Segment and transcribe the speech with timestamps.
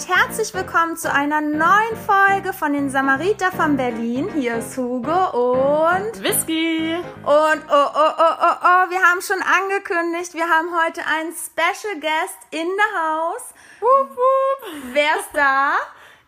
[0.00, 4.30] Und herzlich willkommen zu einer neuen Folge von den Samariter von Berlin.
[4.32, 6.22] Hier ist Hugo und...
[6.22, 6.94] Whisky.
[6.94, 12.00] Und oh, oh, oh, oh, oh, wir haben schon angekündigt, wir haben heute einen Special
[12.00, 13.52] Guest in the house.
[13.80, 14.72] Wup, wup.
[14.94, 15.74] Wer ist da?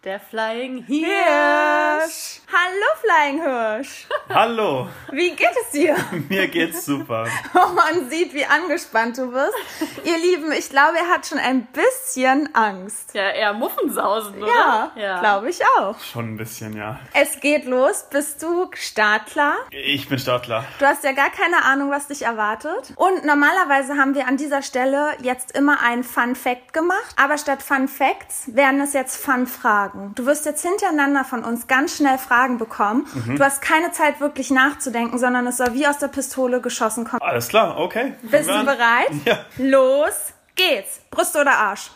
[0.05, 1.06] Der Flying Hirsch.
[1.06, 2.41] Hirsch.
[2.52, 4.09] Hallo Flying Hirsch.
[4.28, 5.95] Hallo, Wie geht es dir?
[6.28, 7.28] mir geht's super.
[7.55, 9.55] Oh, man sieht, wie angespannt du bist.
[10.02, 13.15] Ihr Lieben, ich glaube, er hat schon ein bisschen Angst.
[13.15, 14.48] Ja, eher Muffensausen, oder?
[14.48, 15.20] Ja, ja.
[15.20, 15.97] glaube ich auch.
[16.01, 16.98] Schon ein bisschen, ja.
[17.14, 18.06] Es geht los.
[18.11, 19.55] Bist du startklar?
[19.70, 20.64] Ich bin Startler.
[20.80, 22.92] Du hast ja gar keine Ahnung, was dich erwartet.
[22.97, 27.14] Und normalerweise haben wir an dieser Stelle jetzt immer einen Fun Fact gemacht.
[27.17, 29.92] Aber statt Fun Facts werden es jetzt Fun Fragen.
[30.15, 33.07] Du wirst jetzt hintereinander von uns ganz schnell Fragen bekommen.
[33.37, 37.23] Du hast keine Zeit wirklich nachzudenken, sondern es soll wie aus der Pistole geschossen kommen.
[37.23, 38.15] Alles klar, okay.
[38.23, 39.11] Bist du bereit?
[39.25, 39.45] Ja.
[39.59, 41.01] Los geht's.
[41.11, 41.91] Brust oder Arsch?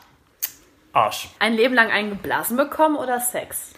[0.92, 1.28] Arsch.
[1.38, 3.72] Ein Leben lang einen geblasen bekommen oder Sex?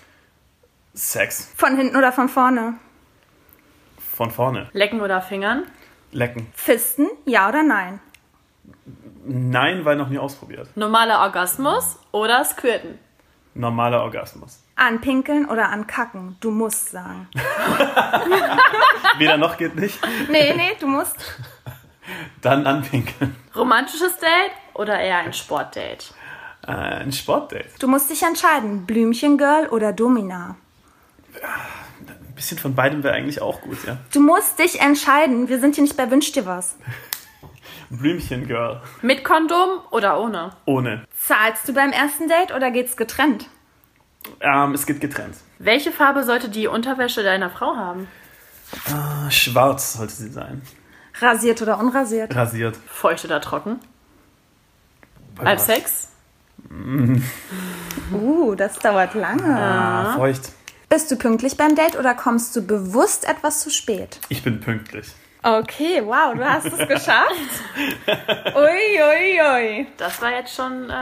[0.95, 1.53] Sex.
[1.57, 2.75] Von hinten oder von vorne?
[4.15, 4.69] Von vorne.
[4.73, 5.65] Lecken oder Fingern?
[6.11, 6.49] Lecken.
[6.55, 7.09] Fisten?
[7.25, 8.01] Ja oder nein?
[9.25, 10.69] Nein, weil noch nie ausprobiert.
[10.75, 12.99] Normaler Orgasmus oder Squirten?
[13.59, 14.63] Normaler Orgasmus.
[14.77, 16.37] Anpinkeln oder ankacken?
[16.41, 17.27] Du musst sagen.
[19.19, 19.99] Weder noch geht nicht.
[20.31, 21.17] Nee, nee, du musst.
[22.41, 23.35] Dann anpinkeln.
[23.57, 26.15] Romantisches Date oder eher ein Sportdate?
[26.65, 27.69] Äh, ein Sportdate.
[27.81, 28.87] Du musst dich entscheiden.
[28.87, 30.55] Blümchengirl oder Domina?
[31.35, 33.97] Ein bisschen von beidem wäre eigentlich auch gut, ja.
[34.13, 35.49] Du musst dich entscheiden.
[35.49, 36.77] Wir sind hier nicht bei Wünsch dir was.
[37.91, 38.83] Blümchen-Girl.
[39.03, 40.51] Mit Kondom oder ohne?
[40.67, 41.05] Ohne.
[41.19, 43.49] Zahlst du beim ersten Date oder geht's getrennt?
[44.41, 45.37] Ähm, es geht getrennt.
[45.59, 48.09] Welche Farbe sollte die Unterwäsche deiner Frau haben?
[48.87, 50.63] Äh, Schwarz sollte sie sein.
[51.21, 52.35] Rasiert oder unrasiert?
[52.35, 52.77] Rasiert.
[52.87, 53.81] Feucht oder trocken?
[55.37, 55.67] Bei was?
[55.67, 56.09] Sex?
[58.11, 59.45] Uh, das dauert lange.
[59.45, 60.53] Ah, feucht.
[60.89, 64.19] Bist du pünktlich beim Date oder kommst du bewusst etwas zu spät?
[64.31, 65.13] Ich bin pünktlich.
[65.43, 67.33] Okay, wow, du hast es geschafft.
[68.57, 69.87] Ui, ui, ui.
[69.97, 70.93] Das war jetzt schon, äh,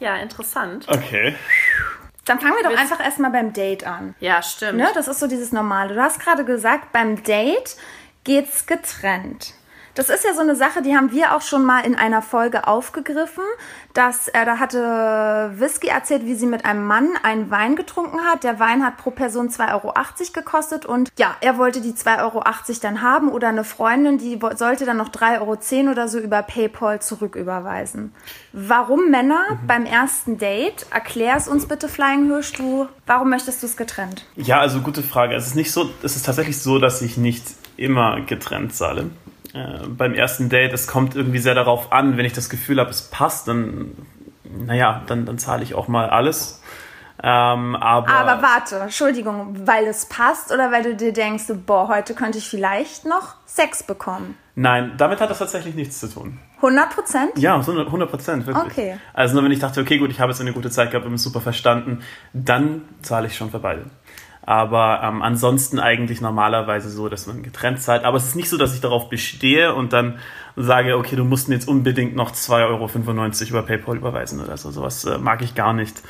[0.00, 0.86] ja, interessant.
[0.88, 1.34] Okay.
[2.26, 4.14] Dann fangen wir doch Willst- einfach erstmal beim Date an.
[4.20, 4.76] Ja, stimmt.
[4.78, 5.94] Ne, das ist so dieses Normale.
[5.94, 7.76] Du hast gerade gesagt, beim Date
[8.24, 9.54] geht's getrennt.
[9.98, 12.68] Das ist ja so eine Sache, die haben wir auch schon mal in einer Folge
[12.68, 13.42] aufgegriffen.
[13.94, 18.44] Dass, äh, da hatte Whisky erzählt, wie sie mit einem Mann einen Wein getrunken hat.
[18.44, 19.92] Der Wein hat pro Person 2,80 Euro
[20.34, 22.44] gekostet und ja, er wollte die 2,80 Euro
[22.80, 27.02] dann haben oder eine Freundin, die sollte dann noch 3,10 Euro oder so über PayPal
[27.02, 28.14] zurücküberweisen.
[28.52, 30.86] Warum Männer beim ersten Date?
[30.90, 32.86] Erklär es uns bitte, Flying Hirsch, du.
[33.04, 34.26] Warum möchtest du es getrennt?
[34.36, 35.34] Ja, also gute Frage.
[35.34, 37.44] Es ist nicht so, es ist tatsächlich so, dass ich nicht
[37.76, 39.10] immer getrennt zahle.
[39.54, 42.90] Äh, beim ersten Date, es kommt irgendwie sehr darauf an, wenn ich das Gefühl habe,
[42.90, 43.92] es passt, dann,
[44.44, 46.60] naja, dann, dann zahle ich auch mal alles.
[47.20, 52.14] Ähm, aber, Aber warte, Entschuldigung, weil es passt oder weil du dir denkst, boah, heute
[52.14, 54.36] könnte ich vielleicht noch Sex bekommen?
[54.54, 56.38] nein, damit hat das tatsächlich nichts zu tun.
[56.56, 57.38] 100 Prozent?
[57.38, 58.72] Ja, so 100 Prozent, wirklich.
[58.72, 58.96] Okay.
[59.14, 61.14] Also nur wenn ich dachte, okay, gut, ich habe jetzt eine gute Zeit gehabt und
[61.14, 63.86] es super verstanden, dann zahle ich schon für beide.
[64.48, 68.04] Aber ähm, ansonsten eigentlich normalerweise so, dass man getrennt zahlt.
[68.04, 70.20] Aber es ist nicht so, dass ich darauf bestehe und dann
[70.56, 72.88] sage, okay, du musst mir jetzt unbedingt noch 2,95 Euro
[73.50, 74.70] über PayPal überweisen oder so.
[74.70, 76.02] Sowas äh, mag ich gar nicht.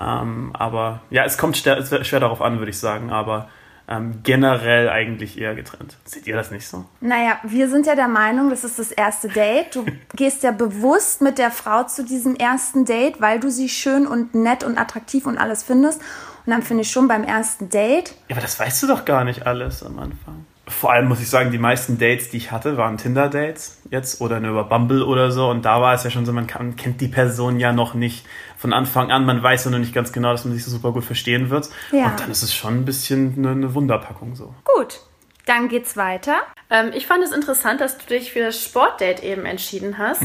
[0.00, 3.10] Ähm, aber ja, es kommt schwer, schwer darauf an, würde ich sagen.
[3.10, 3.50] Aber
[3.86, 5.98] ähm, generell eigentlich eher getrennt.
[6.06, 6.86] Seht ihr das nicht so?
[7.02, 9.74] Naja, wir sind ja der Meinung, das ist das erste Date.
[9.74, 9.84] Du
[10.16, 14.34] gehst ja bewusst mit der Frau zu diesem ersten Date, weil du sie schön und
[14.34, 16.00] nett und attraktiv und alles findest.
[16.44, 19.24] Und dann finde ich schon beim ersten Date, Ja, aber das weißt du doch gar
[19.24, 20.46] nicht alles am Anfang.
[20.68, 24.38] Vor allem muss ich sagen, die meisten Dates, die ich hatte, waren Tinder-Dates jetzt oder
[24.38, 25.50] nur über Bumble oder so.
[25.50, 28.24] Und da war es ja schon so, man kann, kennt die Person ja noch nicht
[28.56, 29.26] von Anfang an.
[29.26, 31.68] Man weiß ja noch nicht ganz genau, dass man sich so super gut verstehen wird.
[31.90, 32.06] Ja.
[32.06, 34.54] Und dann ist es schon ein bisschen eine, eine Wunderpackung so.
[34.64, 35.00] gut,
[35.46, 36.36] dann geht's weiter.
[36.70, 40.22] Ähm, ich fand es interessant, dass du dich für das Sportdate eben entschieden hast.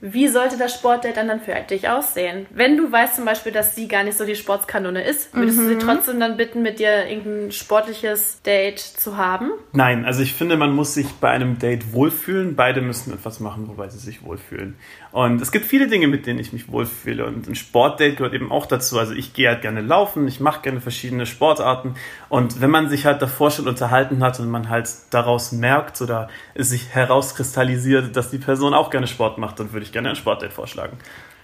[0.00, 2.46] Wie sollte das Sportdate dann, dann für dich aussehen?
[2.50, 5.68] Wenn du weißt zum Beispiel, dass sie gar nicht so die Sportskanone ist, würdest du
[5.68, 9.50] sie trotzdem dann bitten, mit dir irgendein sportliches Date zu haben?
[9.72, 12.56] Nein, also ich finde, man muss sich bei einem Date wohlfühlen.
[12.56, 14.76] Beide müssen etwas machen, wobei sie sich wohlfühlen.
[15.12, 17.24] Und es gibt viele Dinge, mit denen ich mich wohlfühle.
[17.24, 18.98] Und ein Sportdate gehört eben auch dazu.
[18.98, 21.94] Also ich gehe halt gerne laufen, ich mache gerne verschiedene Sportarten.
[22.28, 26.28] Und wenn man sich halt davor schon unterhalten hat und man halt daraus merkt oder
[26.52, 30.16] es sich herauskristallisiert, dass die Person auch gerne Sport macht, dann würde ich gerne ein
[30.16, 30.98] Sportdate vorschlagen.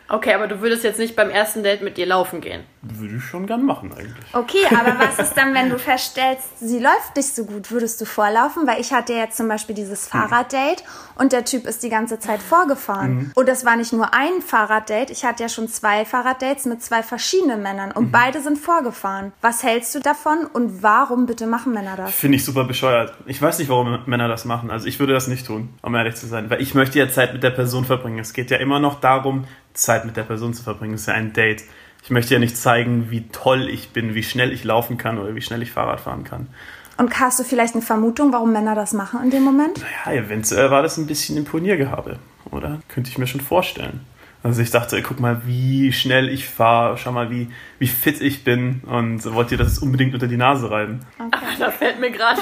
[0.08, 2.64] Okay, aber du würdest jetzt nicht beim ersten Date mit ihr laufen gehen.
[2.82, 4.34] Würde ich schon gern machen eigentlich.
[4.34, 7.70] Okay, aber was ist dann, wenn du feststellst, sie läuft nicht so gut?
[7.70, 8.66] Würdest du vorlaufen?
[8.66, 10.82] Weil ich hatte jetzt zum Beispiel dieses Fahrraddate
[11.14, 13.32] und der Typ ist die ganze Zeit vorgefahren.
[13.34, 17.02] Und das war nicht nur ein Fahrraddate, ich hatte ja schon zwei Fahrraddates mit zwei
[17.02, 19.32] verschiedenen Männern und beide sind vorgefahren.
[19.40, 22.12] Was hältst du davon und warum bitte machen Männer das?
[22.12, 23.14] Finde ich super bescheuert.
[23.26, 24.70] Ich weiß nicht, warum Männer das machen.
[24.70, 26.50] Also ich würde das nicht tun, um ehrlich zu sein.
[26.50, 28.18] Weil ich möchte ja Zeit mit der Person verbringen.
[28.18, 29.44] Es geht ja immer noch darum,
[29.74, 30.94] Zeit mit der Person zu verbringen.
[30.94, 31.64] Es ist ja ein Date.
[32.02, 35.34] Ich möchte ja nicht zeigen, wie toll ich bin, wie schnell ich laufen kann oder
[35.34, 36.48] wie schnell ich Fahrrad fahren kann.
[36.96, 39.78] Und hast du vielleicht eine Vermutung, warum Männer das machen in dem Moment?
[40.04, 42.18] Ja, eventuell war das ein bisschen Imponiergehabe,
[42.50, 42.80] oder?
[42.88, 44.00] Könnte ich mir schon vorstellen.
[44.42, 47.48] Also ich dachte, guck mal, wie schnell ich fahre, schau mal, wie,
[47.78, 51.00] wie fit ich bin und wollt ihr das unbedingt unter die Nase reiben.
[51.58, 52.40] Da fällt mir gerade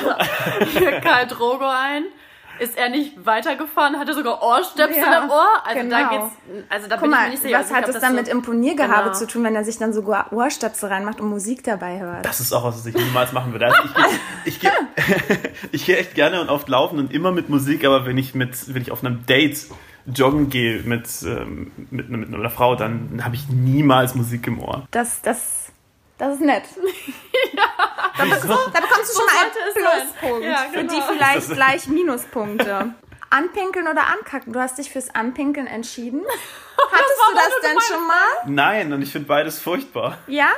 [0.73, 2.05] hier Karl Drogo ein.
[2.61, 3.99] Ist er nicht weitergefahren?
[3.99, 5.47] Hat er sogar Ohrstöpsel Ja, im Ohr?
[5.65, 6.11] Also da genau.
[6.11, 6.35] geht's.
[6.69, 7.55] Also da Guck bin ich mal, mir nicht sicher.
[7.59, 9.15] was Also ich hat glaub, es dann so- mit Imponiergehabe Genau.
[9.15, 12.25] zu tun, wenn er sich dann sogar Ohrstöpsel reinmacht und Musik dabei hört?
[12.25, 13.67] Das ist auch was, was ich niemals machen würde.
[13.67, 13.79] Also
[14.45, 15.37] ich gehe ich geh,
[15.73, 18.73] ich geh echt gerne und oft laufen und immer mit Musik, aber wenn ich, mit,
[18.75, 19.67] wenn ich auf einem Date
[20.07, 24.87] joggen gehe mit, ähm, mit, mit einer Frau, dann habe ich niemals Musik im Ohr.
[24.91, 25.70] Das, das,
[26.21, 26.65] das ist nett.
[28.23, 28.49] Wieso?
[28.49, 30.11] Da bekommst du schon mal einen.
[30.11, 30.45] Pluspunkt.
[30.45, 30.93] Ja, Für genau.
[30.95, 32.95] die vielleicht gleich Minuspunkte.
[33.31, 34.53] Anpinkeln oder ankacken?
[34.53, 36.23] Du hast dich fürs Anpinkeln entschieden.
[36.93, 38.17] Hattest du das denn schon mal?
[38.47, 40.19] Nein, und ich finde beides furchtbar.
[40.27, 40.49] Ja?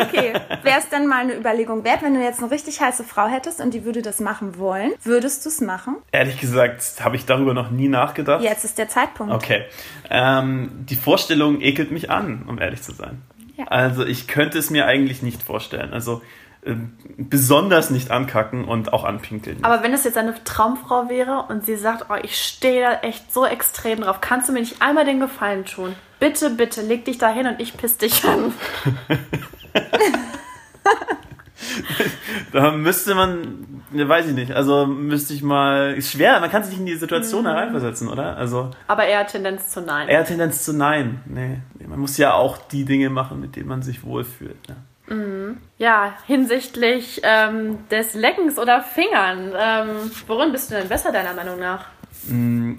[0.00, 0.32] Okay.
[0.62, 3.60] Wäre es dann mal eine Überlegung wert, wenn du jetzt eine richtig heiße Frau hättest
[3.60, 4.94] und die würde das machen wollen?
[5.02, 5.96] Würdest du es machen?
[6.12, 8.42] Ehrlich gesagt habe ich darüber noch nie nachgedacht.
[8.42, 9.34] Jetzt ist der Zeitpunkt.
[9.34, 9.64] Okay.
[10.08, 13.22] Ähm, die Vorstellung ekelt mich an, um ehrlich zu sein.
[13.56, 13.66] Ja.
[13.68, 15.92] Also ich könnte es mir eigentlich nicht vorstellen.
[15.92, 16.22] Also
[16.64, 19.58] ähm, besonders nicht ankacken und auch anpinkeln.
[19.64, 23.32] Aber wenn es jetzt eine Traumfrau wäre und sie sagt, oh, ich stehe da echt
[23.32, 25.94] so extrem drauf, kannst du mir nicht einmal den Gefallen tun?
[26.18, 28.52] Bitte, bitte, leg dich da hin und ich piss dich an.
[32.52, 36.72] Da müsste man, weiß ich nicht, also müsste ich mal, ist schwer, man kann sich
[36.72, 37.48] nicht in die Situation Mhm.
[37.48, 38.36] hereinversetzen, oder?
[38.36, 40.08] Also Aber eher Tendenz zu nein.
[40.08, 41.20] eher Tendenz zu nein.
[41.26, 41.58] Nee,
[41.96, 44.68] man muss ja auch die Dinge machen, mit denen man sich wohlfühlt.
[44.68, 44.76] Ne?
[45.78, 49.54] Ja, hinsichtlich ähm, des Leckens oder Fingern.
[49.56, 51.86] Ähm, worin bist du denn besser, deiner Meinung nach?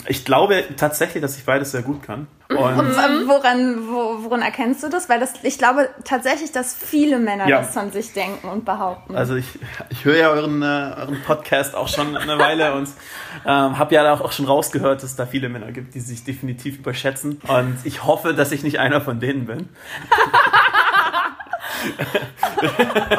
[0.08, 2.28] Ich glaube tatsächlich, dass ich beides sehr gut kann.
[2.50, 5.10] Und Ähm, Woran, wo, woran erkennst du das?
[5.10, 7.60] Weil das, ich glaube tatsächlich, dass viele Männer Ja.
[7.62, 9.16] das von sich denken und behaupten.
[9.16, 9.46] Also ich,
[9.90, 12.88] ich höre ja euren, äh, euren Podcast auch schon eine Weile und
[13.46, 16.24] ähm, habe ja auch, auch schon rausgehört, dass es da viele Männer gibt, die sich
[16.24, 17.42] definitiv überschätzen.
[17.48, 19.70] Und ich hoffe, dass ich nicht einer von denen bin.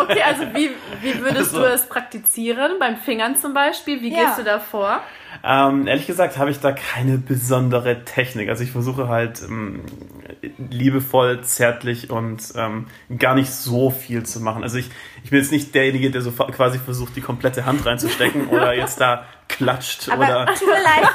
[0.00, 0.70] Okay, also wie,
[1.02, 2.72] wie würdest Also- du es praktizieren?
[2.80, 4.00] Beim Fingern zum Beispiel?
[4.00, 4.24] Wie Ja.
[4.24, 5.00] gehst du da vor?
[5.44, 8.48] Ähm, ehrlich gesagt habe ich da keine besondere Technik.
[8.48, 9.82] Also ich versuche halt ähm,
[10.70, 12.86] liebevoll, zärtlich und ähm,
[13.18, 14.62] gar nicht so viel zu machen.
[14.62, 14.90] Also ich,
[15.24, 19.00] ich bin jetzt nicht derjenige, der so quasi versucht, die komplette Hand reinzustecken oder jetzt
[19.00, 20.46] da klatscht aber oder...
[20.54, 21.08] tut mir leid,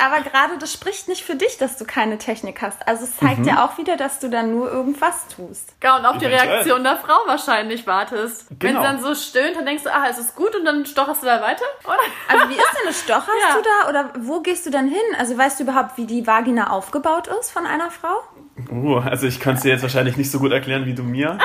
[0.00, 2.86] aber gerade das spricht nicht für dich, dass du keine Technik hast.
[2.86, 3.26] Also es Mhm.
[3.26, 5.72] zeigt ja auch wieder, dass du dann nur irgendwas tust.
[5.82, 6.26] Ja, und auf die.
[6.26, 8.46] Reaktion der Frau wahrscheinlich wartest.
[8.50, 8.80] Wenn Genau.
[8.80, 11.26] sie dann so stöhnt, dann denkst du, ah, es ist gut und dann stocherst du
[11.26, 11.64] da weiter?
[11.84, 11.96] Oder?
[12.28, 13.00] Also wie ist denn das?
[13.04, 13.56] Stocherst Ja.
[13.56, 15.00] du da oder wo gehst du dann hin?
[15.18, 18.22] Also weißt du überhaupt, wie die Vagina aufgebaut ist von einer Frau?
[18.70, 21.38] Uh, also ich kann es dir jetzt wahrscheinlich nicht so gut erklären wie du mir.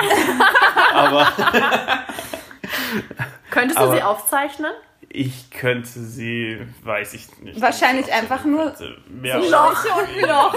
[0.94, 1.26] Aber
[3.50, 4.72] Könntest du Aber- sie aufzeichnen?
[5.16, 7.60] Ich könnte sie, weiß ich nicht.
[7.60, 8.72] Wahrscheinlich einfach nur
[9.08, 10.54] Mehr Loch und Loch.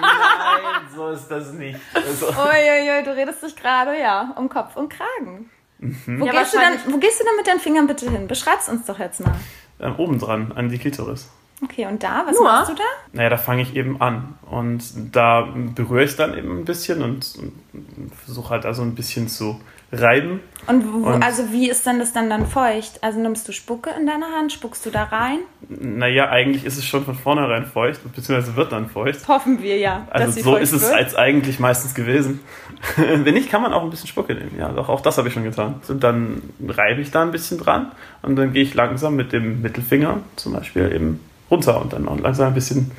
[0.00, 1.78] Nein, so ist das nicht.
[1.92, 5.50] Also, Uiuiui, du redest dich gerade, ja, um Kopf und Kragen.
[5.78, 6.20] Mhm.
[6.20, 8.28] Wo, Ja, gehst du dann, wo gehst du dann mit deinen Fingern bitte hin?
[8.28, 9.34] Beschreib's uns doch jetzt mal.
[9.80, 11.28] ähm, obendran, an die Klitoris.
[11.64, 12.44] Okay, und da, was Nur?
[12.44, 12.82] machst du da?
[13.12, 14.38] Naja, da fange ich eben an.
[14.42, 14.84] Und
[15.16, 19.60] da berühre ich dann eben ein bisschen und, und versuche halt also ein bisschen zu
[19.92, 20.40] reiben.
[20.66, 23.02] Und, wo, Und- also wie ist denn das dann dann feucht?
[23.02, 25.38] Also nimmst du Spucke in deine Hand, spuckst du da rein?
[25.68, 29.26] Naja, eigentlich ist es schon von vornherein feucht, beziehungsweise wird dann feucht.
[29.28, 30.92] Hoffen wir ja, Also so ist es wird.
[30.92, 32.40] als eigentlich meistens gewesen.
[32.96, 34.56] Wenn nicht, kann man auch ein bisschen Spucke nehmen.
[34.58, 35.76] Ja, doch, auch das habe ich schon getan.
[35.88, 39.62] Und dann reibe ich da ein bisschen dran und dann gehe ich langsam mit dem
[39.62, 42.90] Mittelfinger zum Beispiel eben runter und dann auch langsam ein bisschen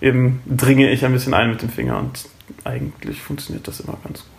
[0.00, 2.24] eben dringe ich ein bisschen ein mit dem Finger und
[2.64, 4.31] eigentlich funktioniert das immer ganz gut.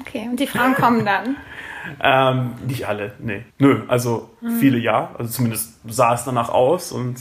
[0.00, 1.36] Okay, und die Frauen kommen dann?
[2.00, 3.44] ähm, nicht alle, nee.
[3.58, 4.58] Nö, also mhm.
[4.58, 5.14] viele ja.
[5.18, 7.18] Also zumindest sah es danach aus und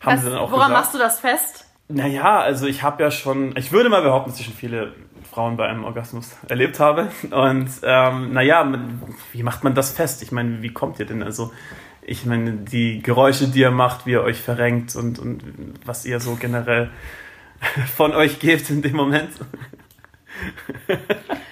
[0.00, 0.84] haben Was, sie dann auch Woran gesagt.
[0.84, 1.66] machst du das fest?
[1.88, 4.94] Naja, also ich habe ja schon, ich würde mal behaupten, dass ich schon viele
[5.30, 7.10] Frauen bei einem Orgasmus erlebt habe.
[7.30, 8.70] Und ähm, naja,
[9.32, 10.22] wie macht man das fest?
[10.22, 11.22] Ich meine, wie kommt ihr denn?
[11.22, 11.52] Also,
[12.02, 15.42] ich meine, die Geräusche, die ihr macht, wie ihr euch verrenkt und, und
[15.84, 16.90] was ihr so generell
[17.96, 19.30] von euch gebt in dem Moment.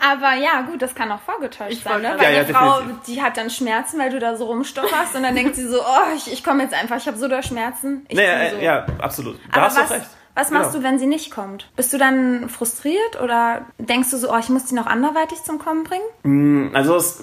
[0.00, 2.14] Aber ja, gut, das kann auch vorgetäuscht Ich sein, ne?
[2.18, 3.04] Weil Ja, die ja, Frau, definitiv.
[3.06, 6.14] die hat dann Schmerzen, weil du da so rumstocherst und dann denkt sie so, oh,
[6.16, 8.04] ich, ich komme jetzt einfach, ich habe so da Schmerzen.
[8.08, 8.56] Ich naja, so.
[8.58, 9.38] ja, absolut.
[9.52, 10.06] Da Aber hast du was, auch recht.
[10.34, 10.82] was machst Genau.
[10.82, 11.68] du, wenn sie nicht kommt?
[11.76, 15.58] Bist du dann frustriert oder denkst du so, oh, ich muss die noch anderweitig zum
[15.58, 16.70] Kommen bringen?
[16.74, 17.22] Also es,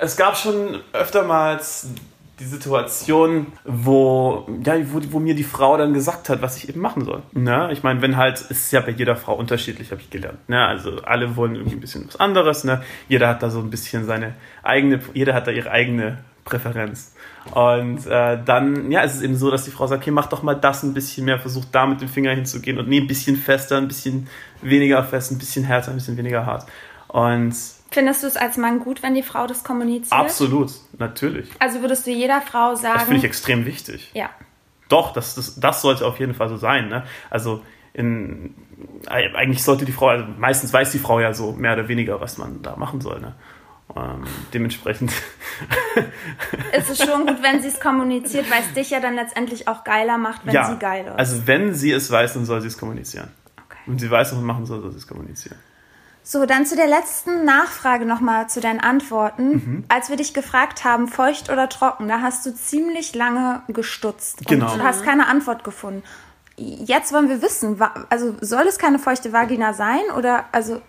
[0.00, 1.88] es gab schon öftermals
[2.38, 6.80] die Situation, wo, ja, wo, wo mir die Frau dann gesagt hat, was ich eben
[6.80, 7.22] machen soll.
[7.32, 7.70] Ne?
[7.72, 10.46] Ich meine, wenn halt, es ist ja bei jeder Frau unterschiedlich, habe ich gelernt.
[10.48, 10.66] Ne?
[10.66, 12.64] Also alle wollen irgendwie ein bisschen was anderes.
[12.64, 12.82] Ne?
[13.08, 17.14] Jeder hat da so ein bisschen seine eigene, jeder hat da ihre eigene Präferenz.
[17.52, 20.42] Und äh, dann, ja, ist es eben so, dass die Frau sagt, okay, mach doch
[20.42, 23.36] mal das ein bisschen mehr, versuch da mit dem Finger hinzugehen und nee, ein bisschen
[23.36, 24.28] fester, ein bisschen
[24.62, 26.66] weniger fest, ein bisschen härter, ein bisschen weniger hart.
[27.08, 27.54] Und
[27.90, 30.12] Findest du es als Mann gut, wenn die Frau das kommuniziert?
[30.12, 31.48] Absolut, natürlich.
[31.58, 34.10] Also würdest du jeder Frau sagen, Das finde ich extrem wichtig.
[34.14, 34.30] ja.
[34.88, 36.88] Doch, das, das, das sollte auf jeden Fall so sein.
[36.88, 37.02] Ne?
[37.28, 38.54] Also in,
[39.08, 42.38] eigentlich sollte die Frau, also meistens weiß die Frau ja so mehr oder weniger, was
[42.38, 43.20] man da machen soll.
[43.20, 43.34] Ne?
[43.96, 44.22] Ähm,
[44.54, 45.10] dementsprechend.
[46.72, 49.82] ist es schon gut, wenn sie es kommuniziert, weil es dich ja dann letztendlich auch
[49.82, 51.18] geiler macht, wenn ja, sie geil ist.
[51.18, 53.30] also wenn sie es weiß, dann soll sie es kommunizieren.
[53.64, 53.78] okay.
[53.86, 55.58] Wenn sie weiß, was man machen soll, soll sie es kommunizieren.
[56.28, 59.48] So, dann zu der letzten Nachfrage nochmal zu deinen Antworten.
[59.48, 59.84] Mhm.
[59.86, 64.44] Als wir dich gefragt haben, feucht oder trocken, da hast du ziemlich lange gestutzt.
[64.44, 64.72] Genau.
[64.72, 66.02] Und du hast keine Antwort gefunden.
[66.56, 67.80] Jetzt wollen wir wissen,
[68.10, 70.80] also soll es keine feuchte Vagina sein oder also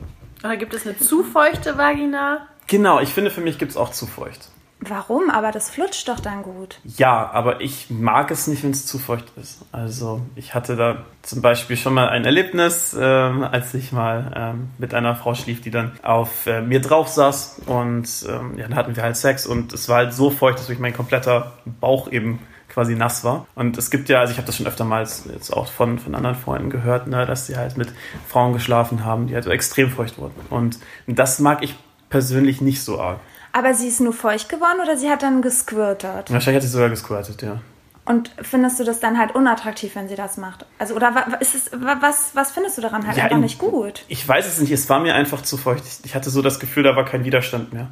[0.43, 2.47] Oder gibt es eine zu feuchte Vagina?
[2.65, 4.49] Genau, ich finde, für mich gibt es auch zu feucht.
[4.79, 5.29] Warum?
[5.29, 6.79] Aber das flutscht doch dann gut.
[6.83, 9.59] Ja, aber ich mag es nicht, wenn es zu feucht ist.
[9.71, 14.69] Also ich hatte da zum Beispiel schon mal ein Erlebnis, ähm, als ich mal ähm,
[14.77, 18.75] mit einer Frau schlief, die dann auf äh, mir drauf saß und ähm, ja, dann
[18.75, 22.11] hatten wir halt Sex und es war halt so feucht, dass wirklich mein kompletter Bauch
[22.11, 23.47] eben quasi nass war.
[23.55, 26.13] Und es gibt ja, also ich habe das schon öfter mal jetzt auch von, von
[26.13, 27.91] anderen Freunden gehört, ne, dass sie halt mit
[28.27, 30.35] Frauen geschlafen haben, die halt so extrem feucht wurden.
[30.51, 31.75] Und das mag ich
[32.09, 33.19] persönlich nicht so arg.
[33.57, 36.31] Aber sie ist nur feucht geworden oder sie hat dann gesquirtet?
[36.31, 37.59] Wahrscheinlich hat sie sogar gesquirtet, ja.
[38.05, 40.65] Und findest du das dann halt unattraktiv, wenn sie das macht?
[40.77, 43.57] Also, oder ist es, wa- was, was findest du daran halt Ja, einfach in- nicht
[43.57, 44.05] gut?
[44.09, 45.83] Ich weiß es nicht, es war mir einfach zu feucht.
[46.05, 47.87] Ich hatte so das Gefühl, da war kein Widerstand mehr.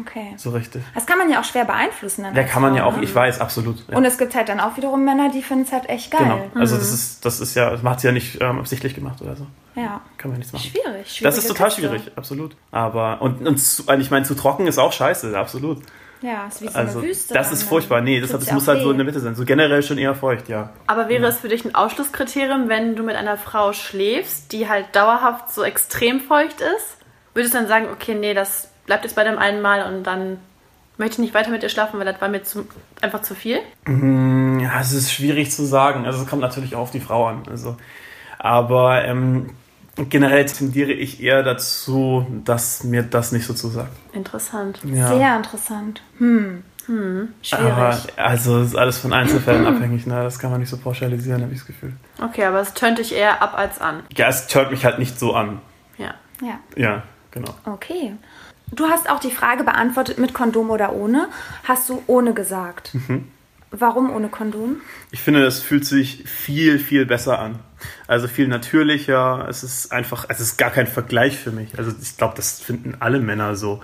[0.00, 0.34] Okay.
[0.36, 0.82] So richtig.
[0.94, 2.24] Das kann man ja auch schwer beeinflussen.
[2.24, 3.02] Dann Ja, kann man ja auch, ne?
[3.04, 3.76] ich weiß, absolut.
[3.88, 3.96] Ja.
[3.96, 6.20] Und es gibt halt dann auch wiederum Männer, die finden es halt echt geil.
[6.22, 6.42] genau.
[6.54, 9.36] Also das ist, das ist ja, das hat sie ja nicht ähm, absichtlich gemacht oder
[9.36, 9.46] so.
[9.74, 10.00] Ja.
[10.18, 10.62] Kann man nichts machen.
[10.64, 11.06] Schwierig.
[11.08, 11.80] schwierige Das ist total Kiste.
[11.82, 12.56] schwierig, absolut.
[12.70, 15.82] Aber, und, und zu, ich meine, zu trocken ist auch scheiße, absolut.
[16.22, 17.34] Ja, ist wie so Also, eine Wüste.
[17.34, 17.68] das ist ne?
[17.68, 18.00] furchtbar.
[18.00, 18.90] Nee, das, Tut's das ja muss halt so weh.
[18.92, 19.34] in der Mitte sein.
[19.34, 20.70] So generell schon eher feucht, ja.
[20.86, 24.86] Aber wäre es für dich ein Ausschlusskriterium, wenn du mit einer Frau schläfst, die halt
[24.96, 26.96] dauerhaft so extrem feucht ist?
[27.34, 30.38] Würdest du dann sagen, okay, nee, das bleibt jetzt bei dem einen Mal und dann
[30.98, 32.66] möchte ich nicht weiter mit dir schlafen, weil das war mir zu,
[33.00, 33.58] einfach zu viel?
[33.86, 36.06] Ja, es ist schwierig zu sagen.
[36.06, 37.42] Also es kommt natürlich auch auf die Frau an.
[37.50, 37.76] Also,
[38.38, 39.50] aber ähm,
[40.08, 43.92] generell tendiere ich eher dazu, dass mir das nicht so zusagt.
[44.12, 44.80] Interessant.
[44.84, 45.08] Ja.
[45.08, 46.02] Sehr interessant.
[46.18, 46.62] Hm.
[46.86, 47.34] Hm.
[47.42, 47.72] Schwierig.
[47.72, 50.22] Aber also es ist alles von Einzelfällen abhängig, ne?
[50.22, 51.94] Das kann man nicht so pauschalisieren, habe ich das Gefühl.
[52.22, 54.04] Okay, aber es tönt dich eher ab als an.
[54.16, 55.60] Ja, es hört mich halt nicht so an.
[55.98, 56.14] Ja.
[56.40, 56.60] ja.
[56.76, 57.02] Ja,
[57.32, 57.54] genau.
[57.64, 58.14] Okay.
[58.72, 61.28] Du hast auch die Frage beantwortet mit Kondom oder ohne.
[61.64, 62.94] Hast du ohne gesagt.
[62.94, 63.28] Mhm.
[63.70, 64.80] Warum ohne Kondom?
[65.10, 67.58] Ich finde, es fühlt sich viel, viel besser an.
[68.06, 69.46] Also viel natürlicher.
[69.48, 71.78] Es ist einfach, es ist gar kein Vergleich für mich.
[71.78, 73.82] Also ich glaube, das finden alle Männer so.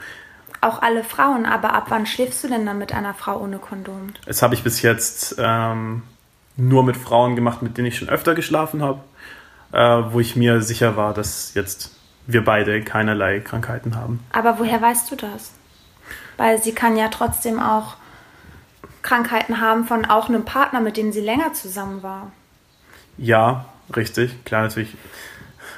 [0.60, 4.12] Auch alle Frauen, aber ab wann schläfst du denn dann mit einer Frau ohne Kondom?
[4.26, 6.02] Das habe ich bis jetzt ähm,
[6.56, 9.00] nur mit Frauen gemacht, mit denen ich schon öfter geschlafen habe,
[9.72, 14.20] äh, wo ich mir sicher war, dass jetzt wir beide keinerlei Krankheiten haben.
[14.32, 15.52] Aber woher weißt du das?
[16.36, 17.96] Weil sie kann ja trotzdem auch
[19.02, 22.30] Krankheiten haben von auch einem Partner, mit dem sie länger zusammen war.
[23.18, 24.44] Ja, richtig.
[24.44, 24.96] Klar, natürlich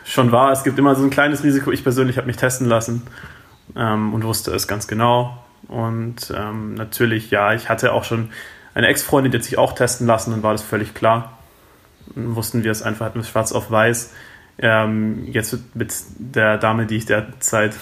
[0.04, 0.52] schon wahr.
[0.52, 1.72] Es gibt immer so ein kleines Risiko.
[1.72, 3.02] Ich persönlich habe mich testen lassen
[3.76, 5.42] ähm, und wusste es ganz genau.
[5.68, 8.30] Und ähm, natürlich, ja, ich hatte auch schon
[8.74, 11.38] eine Ex-Freundin, die hat sich auch testen lassen, dann war das völlig klar.
[12.14, 14.12] Dann wussten wir es einfach, hatten wir es schwarz auf weiß.
[14.58, 17.74] Ähm, jetzt mit der Dame, die ich derzeit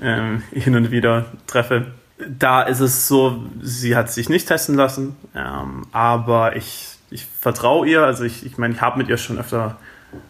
[0.00, 1.86] ähm, hin und wieder treffe,
[2.28, 7.88] da ist es so, sie hat sich nicht testen lassen, ähm, aber ich ich vertraue
[7.88, 8.04] ihr.
[8.04, 9.76] Also ich, ich meine, ich habe mit ihr schon öfter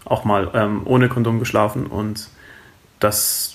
[0.04, 2.28] auch mal ähm, ohne Kondom geschlafen und
[3.00, 3.54] das,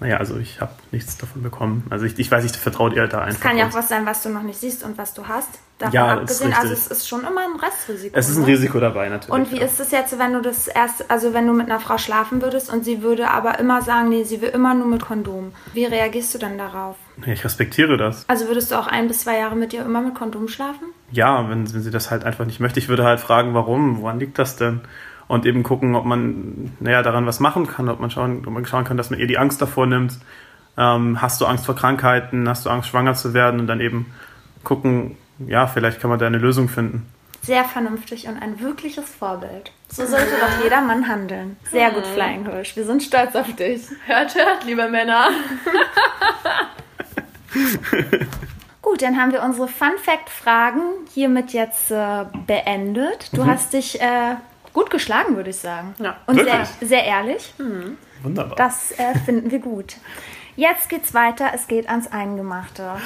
[0.00, 1.86] naja, also ich habe nichts davon bekommen.
[1.90, 3.34] Also ich, ich weiß, ich vertraue ihr da einfach.
[3.34, 5.50] Es kann ja auch was sein, was du noch nicht siehst und was du hast.
[5.78, 8.16] Davon Ja, abgesehen, also es ist schon immer ein Restrisiko.
[8.16, 8.48] Es ist ein ne?
[8.48, 9.32] Risiko dabei natürlich.
[9.32, 9.64] Und wie ja.
[9.64, 12.72] ist es jetzt, wenn du das erst, also wenn du mit einer Frau schlafen würdest
[12.72, 15.52] und sie würde aber immer sagen, nee, sie will immer nur mit Kondom.
[15.74, 16.96] Wie reagierst du dann darauf?
[17.26, 18.26] Ich respektiere das.
[18.28, 20.88] Also würdest du auch ein bis zwei Jahre mit ihr immer mit Kondom schlafen?
[21.12, 22.78] Ja, wenn, wenn sie das halt einfach nicht möchte.
[22.78, 24.80] Ich würde halt fragen, warum, woran liegt das denn?
[25.30, 28.66] Und eben gucken, ob man naja, daran was machen kann, ob man, schauen, ob man
[28.66, 30.18] schauen kann, dass man ihr die Angst davor nimmt.
[30.76, 32.48] Ähm, hast du Angst vor Krankheiten?
[32.48, 33.60] Hast du Angst, schwanger zu werden?
[33.60, 34.12] Und dann eben
[34.64, 37.06] gucken, ja, vielleicht kann man da eine Lösung finden.
[37.42, 39.70] Sehr vernünftig und ein wirkliches Vorbild.
[39.86, 41.56] So sollte doch jeder Mann handeln.
[41.70, 42.74] Sehr gut, Flying Hirsch.
[42.74, 43.82] Wir sind stolz auf dich.
[44.06, 45.28] Hört, hört, liebe Männer.
[48.82, 50.82] Gut, dann haben wir unsere Fun Fact Fragen
[51.14, 53.30] hiermit jetzt äh, beendet.
[53.32, 54.34] Du hast dich äh,
[54.72, 55.94] gut geschlagen, würde ich sagen.
[55.98, 56.16] Ja.
[56.26, 56.68] Und sehr, Wirklich?
[56.88, 57.54] sehr ehrlich.
[58.22, 58.56] Wunderbar.
[58.56, 59.96] Das äh, finden wir gut.
[60.56, 62.96] Jetzt geht's weiter, es geht ans Eingemachte.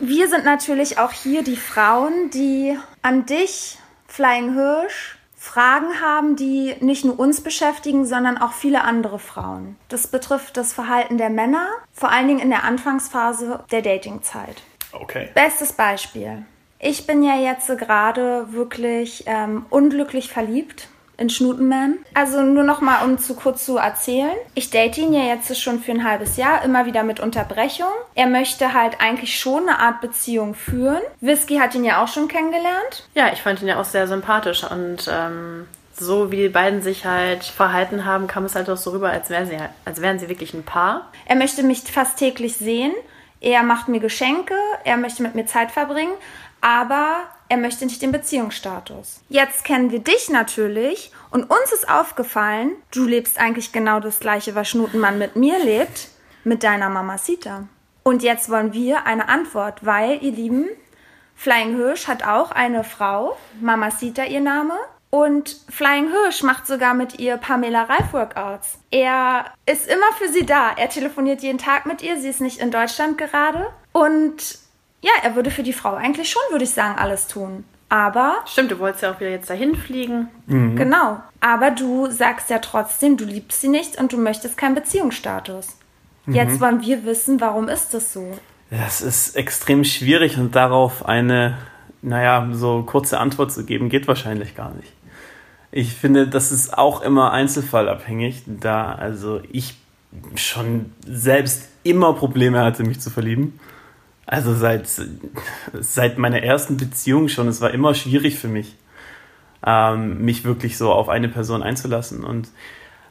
[0.00, 6.76] Wir sind natürlich auch hier die Frauen, die an dich, Flying Hirsch, Fragen haben, die
[6.80, 9.76] nicht nur uns beschäftigen, sondern auch viele andere Frauen.
[9.88, 14.62] Das betrifft das Verhalten der Männer, vor allen Dingen in der Anfangsphase der Datingzeit.
[14.92, 15.30] okay.
[15.34, 16.44] Bestes Beispiel.
[16.78, 21.98] Ich bin ja jetzt gerade wirklich ähm, unglücklich verliebt in Schnutenman.
[22.14, 24.36] Also nur noch mal, um zu kurz zu erzählen.
[24.54, 27.92] Ich date ihn ja jetzt schon für ein halbes Jahr, immer wieder mit Unterbrechung.
[28.14, 31.00] Er möchte halt eigentlich schon eine Art Beziehung führen.
[31.20, 33.08] Whisky hat ihn ja auch schon kennengelernt.
[33.14, 37.04] Ja, ich fand ihn ja auch sehr sympathisch und ähm, so wie die beiden sich
[37.04, 40.28] halt verhalten haben, kam es halt auch so rüber, als wären sie, als wären sie
[40.28, 41.10] wirklich ein Paar.
[41.26, 42.92] Er möchte mich fast täglich sehen.
[43.40, 44.54] Er macht mir Geschenke.
[44.84, 46.12] Er möchte mit mir Zeit verbringen.
[46.62, 49.20] Aber er möchte nicht den Beziehungsstatus.
[49.28, 54.54] Jetzt kennen wir dich natürlich und uns ist aufgefallen, du lebst eigentlich genau das gleiche,
[54.54, 56.08] was Schnutenmann mit mir lebt,
[56.44, 57.68] mit deiner Mamacita.
[58.04, 60.68] Und jetzt wollen wir eine Antwort, weil, ihr Lieben,
[61.34, 64.74] Flying Hirsch hat auch eine Frau, Mamacita ihr Name.
[65.10, 68.78] Und Flying Hirsch macht sogar mit ihr Pamela Reif Workouts.
[68.90, 70.70] Er ist immer für sie da.
[70.76, 72.18] Er telefoniert jeden Tag mit ihr.
[72.18, 73.66] Sie ist nicht in Deutschland gerade.
[73.92, 74.61] Und
[75.02, 77.64] ja, er würde für die Frau eigentlich schon, würde ich sagen, alles tun.
[77.88, 80.28] Aber, Stimmt, du wolltest ja auch wieder jetzt dahin fliegen.
[80.46, 81.20] genau.
[81.40, 85.76] Aber du sagst ja trotzdem, du liebst sie nicht und du möchtest keinen Beziehungsstatus.
[86.26, 88.38] Jetzt wollen wir wissen, warum ist das so?
[88.70, 91.58] Das ist extrem schwierig und darauf eine,
[92.00, 94.92] naja, so kurze Antwort zu geben, geht wahrscheinlich gar nicht.
[95.72, 99.76] Ich finde, das ist auch immer einzelfallabhängig, da also ich
[100.36, 103.58] schon selbst immer Probleme hatte, mich zu verlieben.
[104.26, 104.88] Also seit,
[105.72, 107.48] seit meiner ersten Beziehung schon.
[107.48, 108.76] Es war immer schwierig für mich,
[109.66, 112.24] ähm, mich wirklich so auf eine Person einzulassen.
[112.24, 112.48] Und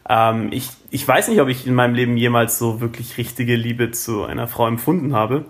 [0.10, 3.92] ähm, ich, ich weiß nicht, ob ich in meinem Leben jemals so wirklich richtige Liebe
[3.92, 5.46] zu einer Frau empfunden habe.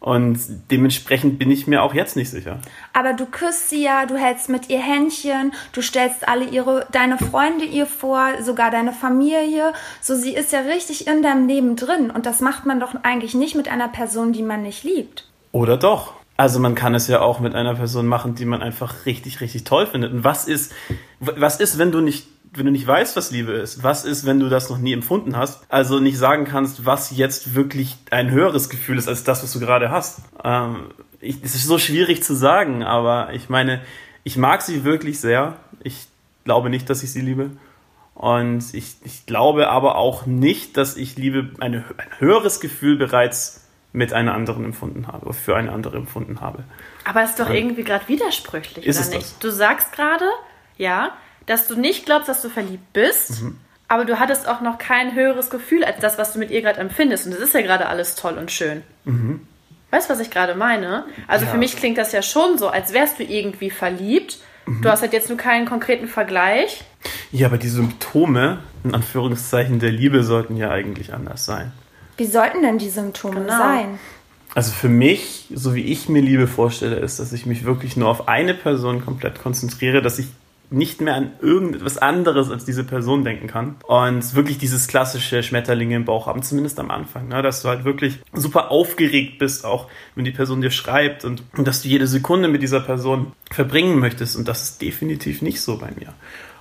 [0.00, 2.58] Und dementsprechend bin ich mir auch jetzt nicht sicher.
[2.94, 7.18] Aber du küsst sie ja, du hältst mit ihr Händchen, du stellst alle ihre, deine
[7.18, 9.74] Freunde ihr vor, sogar deine Familie.
[10.00, 12.10] So, sie ist ja richtig in deinem Leben drin.
[12.10, 15.28] Und das macht man doch eigentlich nicht mit einer Person, die man nicht liebt.
[15.52, 16.14] Oder doch?
[16.38, 19.64] Also man kann es ja auch mit einer Person machen, die man einfach richtig, richtig
[19.64, 20.14] toll findet.
[20.14, 20.72] Und was ist,
[21.18, 23.82] was ist, wenn du nicht, wenn du nicht weißt, was Liebe ist?
[23.82, 25.64] Was ist, wenn du das noch nie empfunden hast?
[25.68, 29.60] Also nicht sagen kannst, was jetzt wirklich ein höheres Gefühl ist als das, was du
[29.60, 30.20] gerade hast.
[30.42, 30.86] Ähm,
[31.20, 33.80] ich, es ist so schwierig zu sagen, aber ich meine,
[34.24, 35.56] ich mag sie wirklich sehr.
[35.82, 36.08] Ich
[36.44, 37.50] glaube nicht, dass ich sie liebe.
[38.14, 43.66] Und ich, ich glaube aber auch nicht, dass ich Liebe, eine, ein höheres Gefühl bereits
[43.92, 46.64] mit einer anderen empfunden habe, oder für eine andere empfunden habe.
[47.04, 49.30] Aber es ist doch irgendwie gerade widersprüchlich, Ist oder nicht?
[49.30, 49.38] das?
[49.38, 50.26] Du sagst gerade,
[50.76, 51.14] ja,
[51.46, 53.56] dass du nicht glaubst, dass du verliebt bist, Mhm.
[53.88, 56.78] aber du hattest auch noch kein höheres Gefühl als das, was du mit ihr gerade
[56.80, 57.26] empfindest.
[57.26, 58.82] Und das ist ja gerade alles toll und schön.
[59.90, 61.04] Weißt du, was ich gerade meine?
[61.26, 61.48] Also Mhm.
[61.48, 61.52] Ja.
[61.52, 64.38] für mich klingt das ja schon so, als wärst du irgendwie verliebt.
[64.66, 64.82] Mhm.
[64.82, 66.84] Du hast halt jetzt nur keinen konkreten Vergleich.
[67.32, 71.72] Ja, aber die Symptome, in Anführungszeichen, der Liebe sollten ja eigentlich anders sein.
[72.16, 73.56] Wie sollten denn die Symptome Genau.
[73.58, 73.98] sein?
[74.54, 78.08] Also für mich, so wie ich mir Liebe vorstelle, ist, dass ich mich wirklich nur
[78.08, 80.26] auf eine Person komplett konzentriere, dass ich
[80.70, 83.76] nicht mehr an irgendetwas anderes als diese Person denken kann.
[83.86, 87.28] Und wirklich dieses klassische Schmetterlinge im Bauch haben, zumindest am Anfang.
[87.28, 87.42] Ne?
[87.42, 91.66] Dass du halt wirklich super aufgeregt bist, auch wenn die Person dir schreibt und, und
[91.66, 94.36] dass du jede Sekunde mit dieser Person verbringen möchtest.
[94.36, 96.14] Und das ist definitiv nicht so bei mir.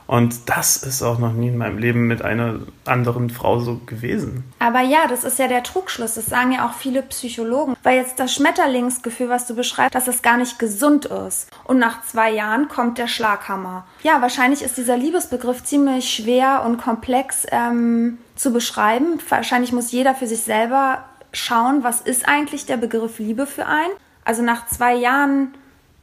[0.10, 4.44] Und das ist auch noch nie in meinem Leben mit einer anderen Frau so gewesen.
[4.58, 6.16] Aber ja, das ist ja der Trugschluss.
[6.16, 7.76] Das sagen ja auch viele Psychologen.
[7.84, 11.52] Weil jetzt das Schmetterlingsgefühl, was du beschreibst, dass es gar nicht gesund ist.
[11.64, 13.86] Und nach zwei Jahren kommt der Schlaghammer.
[14.02, 19.20] Ja, wahrscheinlich ist dieser Liebesbegriff ziemlich schwer und komplex ähm, zu beschreiben.
[19.30, 23.94] Wahrscheinlich muss jeder für sich selber schauen, was ist eigentlich der Begriff Liebe für einen.
[24.26, 25.54] Also nach zwei Jahren,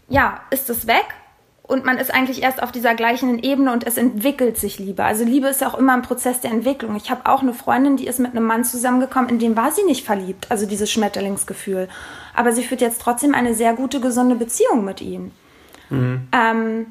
[0.08, 1.06] ja, ist es weg
[1.66, 5.04] und man ist eigentlich erst auf dieser gleichen Ebene und es entwickelt sich Liebe.
[5.04, 6.94] Also Liebe ist ja auch immer ein Prozess der Entwicklung.
[6.96, 9.82] Ich habe auch eine Freundin, die ist mit einem Mann zusammengekommen, in dem war sie
[9.82, 11.88] nicht verliebt, also dieses Schmetterlingsgefühl.
[12.34, 15.32] Aber sie führt jetzt trotzdem eine sehr gute, gesunde Beziehung mit ihm.
[15.90, 16.28] Mhm.
[16.32, 16.86] Ähm,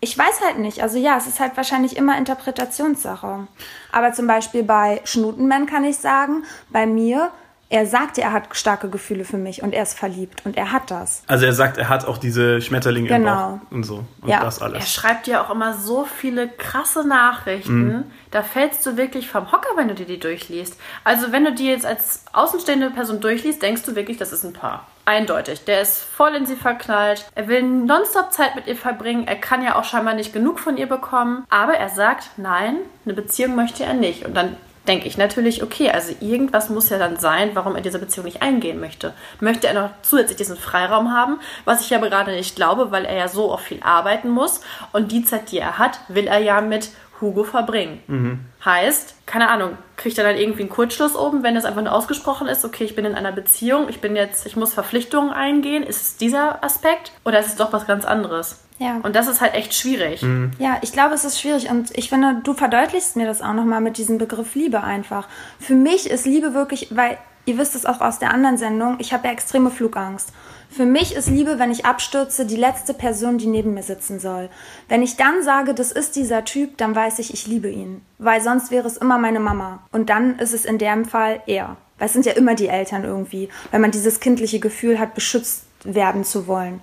[0.00, 0.82] ich weiß halt nicht.
[0.82, 3.46] Also ja, es ist halt wahrscheinlich immer Interpretationssache.
[3.92, 7.30] Aber zum Beispiel bei Schnutenmann kann ich sagen, bei mir
[7.68, 10.90] er sagt, er hat starke Gefühle für mich und er ist verliebt und er hat
[10.90, 11.22] das.
[11.26, 13.54] Also er sagt, er hat auch diese Schmetterlinge genau.
[13.54, 14.40] im Bauch und so und ja.
[14.40, 14.84] das alles.
[14.84, 17.88] Er schreibt ja auch immer so viele krasse Nachrichten.
[17.88, 18.04] Mhm.
[18.30, 20.78] Da fällst du wirklich vom Hocker, wenn du dir die durchliest.
[21.02, 24.52] Also wenn du die jetzt als außenstehende Person durchliest, denkst du wirklich, das ist ein
[24.52, 24.86] Paar.
[25.04, 25.64] Eindeutig.
[25.64, 27.26] Der ist voll in sie verknallt.
[27.34, 29.26] Er will nonstop Zeit mit ihr verbringen.
[29.26, 31.44] Er kann ja auch scheinbar nicht genug von ihr bekommen.
[31.48, 34.24] Aber er sagt, nein, eine Beziehung möchte er nicht.
[34.24, 34.56] Und dann
[34.88, 38.42] denke ich natürlich, okay, also irgendwas muss ja dann sein, warum er diese Beziehung nicht
[38.42, 39.12] eingehen möchte.
[39.40, 43.16] Möchte er noch zusätzlich diesen Freiraum haben, was ich ja gerade nicht glaube, weil er
[43.16, 44.60] ja so auch viel arbeiten muss
[44.92, 48.02] und die Zeit, die er hat, will er ja mit Hugo verbringen.
[48.06, 48.40] Mhm.
[48.64, 52.46] Heißt, keine Ahnung, kriegt er dann irgendwie einen Kurzschluss oben, wenn es einfach nur ausgesprochen
[52.46, 55.82] ist, okay, ich bin in einer Beziehung, ich bin jetzt, ich muss Verpflichtungen eingehen.
[55.82, 58.65] Ist es dieser Aspekt oder ist es doch was ganz anderes?
[58.78, 59.00] Ja.
[59.02, 60.22] Und das ist halt echt schwierig.
[60.22, 60.50] Mhm.
[60.58, 61.70] Ja, ich glaube, es ist schwierig.
[61.70, 65.28] Und ich finde, du verdeutlichst mir das auch nochmal mit diesem Begriff Liebe einfach.
[65.58, 69.12] Für mich ist Liebe wirklich, weil ihr wisst es auch aus der anderen Sendung, ich
[69.12, 70.32] habe ja extreme Flugangst.
[70.68, 74.50] Für mich ist Liebe, wenn ich abstürze, die letzte Person, die neben mir sitzen soll.
[74.88, 78.02] Wenn ich dann sage, das ist dieser Typ, dann weiß ich, ich liebe ihn.
[78.18, 79.84] Weil sonst wäre es immer meine Mama.
[79.92, 81.76] Und dann ist es in dem Fall er.
[81.98, 85.64] Weil es sind ja immer die Eltern irgendwie, weil man dieses kindliche Gefühl hat, beschützt
[85.84, 86.80] werden zu wollen.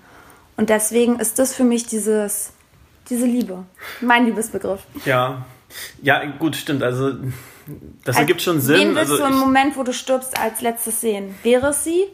[0.57, 2.53] Und deswegen ist das für mich dieses,
[3.09, 3.63] diese Liebe,
[4.01, 4.81] mein Liebesbegriff.
[5.05, 5.45] Ja,
[6.01, 6.83] ja, gut, stimmt.
[6.83, 7.13] Also
[8.03, 8.79] das ergibt schon Sinn.
[8.79, 11.35] Wen willst also, du im Moment, wo du stirbst, als letztes sehen?
[11.43, 12.05] Wäre es sie?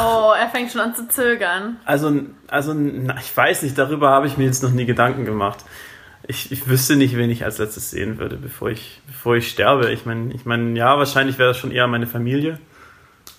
[0.00, 1.78] Oh, er fängt schon an zu zögern.
[1.84, 2.12] Also,
[2.46, 5.64] also na, ich weiß nicht, darüber habe ich mir jetzt noch nie Gedanken gemacht.
[6.26, 9.90] Ich, ich wüsste nicht, wen ich als letztes sehen würde, bevor ich, bevor ich sterbe.
[9.90, 12.60] Ich meine, ich mein, ja, wahrscheinlich wäre das schon eher meine Familie.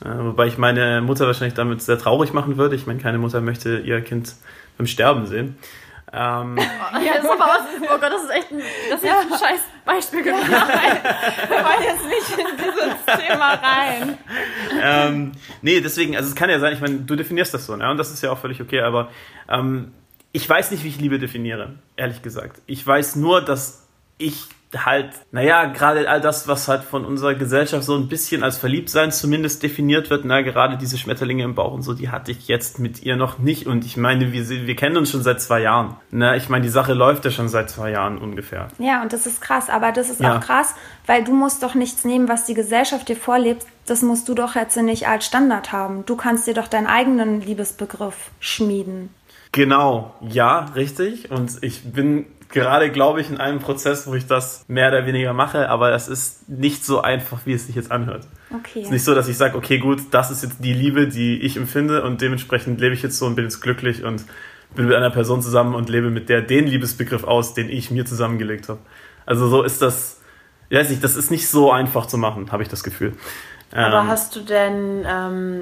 [0.03, 2.75] Äh, wobei ich meine Mutter wahrscheinlich damit sehr traurig machen würde.
[2.75, 4.33] Ich meine, keine Mutter möchte ihr Kind
[4.77, 5.57] beim Sterben sehen.
[6.11, 6.57] Ähm,
[7.05, 9.19] ja, super, was, oh Gott, das ist echt ein, das ist ja.
[9.19, 10.49] ein scheiß Beispiel gewesen.
[10.49, 14.17] Wir wollen jetzt nicht in dieses Thema rein.
[14.81, 15.31] Ähm,
[15.61, 17.89] nee, deswegen, also es kann ja sein, ich meine, du definierst das so, ne?
[17.91, 19.11] und das ist ja auch völlig okay, aber
[19.47, 19.93] ähm,
[20.31, 22.61] ich weiß nicht, wie ich Liebe definiere, ehrlich gesagt.
[22.65, 27.83] Ich weiß nur, dass ich halt, naja, gerade all das, was halt von unserer Gesellschaft
[27.83, 31.81] so ein bisschen als Verliebtsein zumindest definiert wird, na, gerade diese Schmetterlinge im Bauch und
[31.81, 33.65] so, die hatte ich jetzt mit ihr noch nicht.
[33.65, 35.95] Und ich meine, wir, wir kennen uns schon seit zwei Jahren.
[36.11, 38.67] Na, ich meine, die Sache läuft ja schon seit zwei Jahren ungefähr.
[38.77, 39.69] Ja, und das ist krass.
[39.69, 40.37] Aber das ist ja.
[40.37, 40.75] auch krass,
[41.07, 43.65] weil du musst doch nichts nehmen, was die Gesellschaft dir vorlebt.
[43.87, 46.05] Das musst du doch jetzt nicht als Standard haben.
[46.05, 49.09] Du kannst dir doch deinen eigenen Liebesbegriff schmieden.
[49.51, 51.31] Genau, ja, richtig.
[51.31, 55.33] Und ich bin gerade, glaube ich, in einem Prozess, wo ich das mehr oder weniger
[55.33, 58.27] mache, aber es ist nicht so einfach, wie es sich jetzt anhört.
[58.51, 58.79] Okay.
[58.79, 61.39] Es ist nicht so, dass ich sage, okay, gut, das ist jetzt die Liebe, die
[61.41, 64.25] ich empfinde und dementsprechend lebe ich jetzt so und bin jetzt glücklich und
[64.75, 68.05] bin mit einer Person zusammen und lebe mit der den Liebesbegriff aus, den ich mir
[68.05, 68.79] zusammengelegt habe.
[69.25, 70.19] Also so ist das,
[70.69, 73.13] ich weiß nicht, das ist nicht so einfach zu machen, habe ich das Gefühl.
[73.71, 75.61] Aber ähm, hast du denn ähm,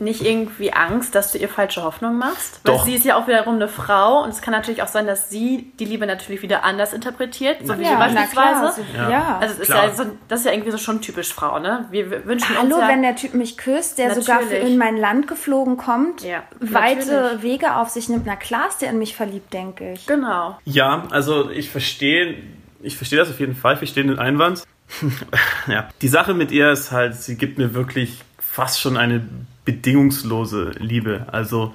[0.00, 2.60] nicht irgendwie Angst, dass du ihr falsche Hoffnung machst?
[2.64, 2.84] Weil Doch.
[2.84, 5.72] sie ist ja auch wiederum eine Frau und es kann natürlich auch sein, dass sie
[5.78, 8.82] die Liebe natürlich wieder anders interpretiert, so wie ja, beispielsweise.
[8.96, 9.10] Ja.
[9.10, 9.38] ja.
[9.40, 11.86] Also ist ja so, das ist ja irgendwie so schon typisch Frau, ne?
[11.90, 14.26] Wir wünschen Hallo, uns ja, wenn der Typ mich küsst, der natürlich.
[14.26, 17.42] sogar für in mein Land geflogen kommt, ja, weite natürlich.
[17.42, 18.26] Wege auf sich nimmt.
[18.26, 20.06] Na klar ist der in mich verliebt, denke ich.
[20.06, 20.58] Genau.
[20.64, 22.36] Ja, also ich verstehe,
[22.82, 24.64] ich verstehe das auf jeden Fall, ich verstehe den Einwand.
[25.66, 25.88] ja.
[26.00, 29.26] Die Sache mit ihr ist halt, sie gibt mir wirklich fast schon eine
[29.68, 31.26] bedingungslose Liebe.
[31.30, 31.74] Also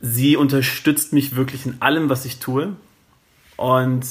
[0.00, 2.74] sie unterstützt mich wirklich in allem, was ich tue.
[3.58, 4.06] Und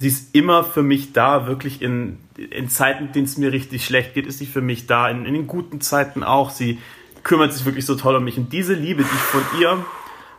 [0.00, 3.84] sie ist immer für mich da, wirklich in, in Zeiten, in denen es mir richtig
[3.84, 5.08] schlecht geht, ist sie für mich da.
[5.08, 6.50] In, in den guten Zeiten auch.
[6.50, 6.80] Sie
[7.22, 8.36] kümmert sich wirklich so toll um mich.
[8.38, 9.84] Und diese Liebe, die ich von ihr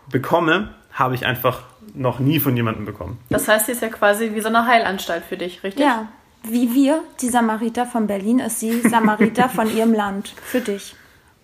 [0.10, 1.62] bekomme, habe ich einfach
[1.94, 3.18] noch nie von jemandem bekommen.
[3.30, 5.86] Das heißt, sie ist ja quasi wie so eine Heilanstalt für dich, richtig?
[5.86, 6.10] Ja.
[6.44, 10.34] Wie wir, die Samariter von Berlin, ist sie Samariter von ihrem Land.
[10.44, 10.96] Für dich.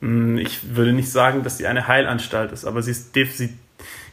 [0.01, 3.49] Hm, ich würde nicht sagen, dass sie eine Heilanstalt ist, aber sie, ist sie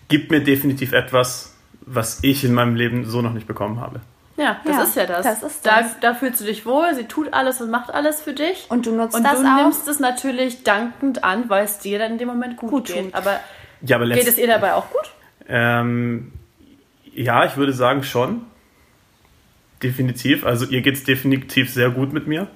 [0.09, 4.01] gibt mir definitiv etwas, was ich in meinem Leben so noch nicht bekommen habe.
[4.37, 5.23] Ja, das Ja, ist ja das.
[5.25, 6.01] das ist Da, das.
[6.01, 8.67] da fühlst du dich wohl, sie tut alles und macht alles für dich.
[8.69, 9.63] Und du nutzt Und das du auch.
[9.63, 13.05] nimmst es natürlich dankend an, weil es dir dann in dem Moment gut, Gut geht.
[13.05, 13.15] tut.
[13.15, 13.39] Aber
[13.83, 15.13] Ja, aber geht es ihr dabei auch gut?
[15.49, 16.33] Ähm,
[17.15, 18.43] ja, ich würde sagen schon.
[19.83, 20.45] Definitiv.
[20.45, 22.49] Also ihr geht es definitiv sehr gut mit mir.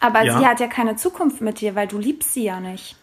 [0.00, 0.38] Aber Ja.
[0.38, 2.96] sie hat ja keine Zukunft mit dir, weil du liebst sie ja nicht.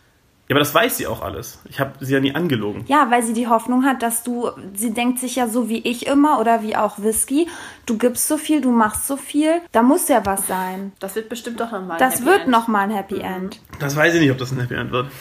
[0.48, 1.60] Ja, aber das weiß sie auch alles.
[1.70, 2.84] Ich habe sie ja nie angelogen.
[2.88, 6.08] Ja, weil sie die Hoffnung hat, dass du, sie denkt sich ja so wie ich
[6.08, 7.48] immer oder wie auch Whisky,
[7.86, 10.92] du gibst so viel, du machst so viel, da muss ja was sein.
[11.00, 12.00] Das wird bestimmt doch nochmal.
[12.00, 13.60] Das wird noch mal ein Happy End.
[13.80, 15.12] Das weiß ich nicht, ob das ein Happy End wird.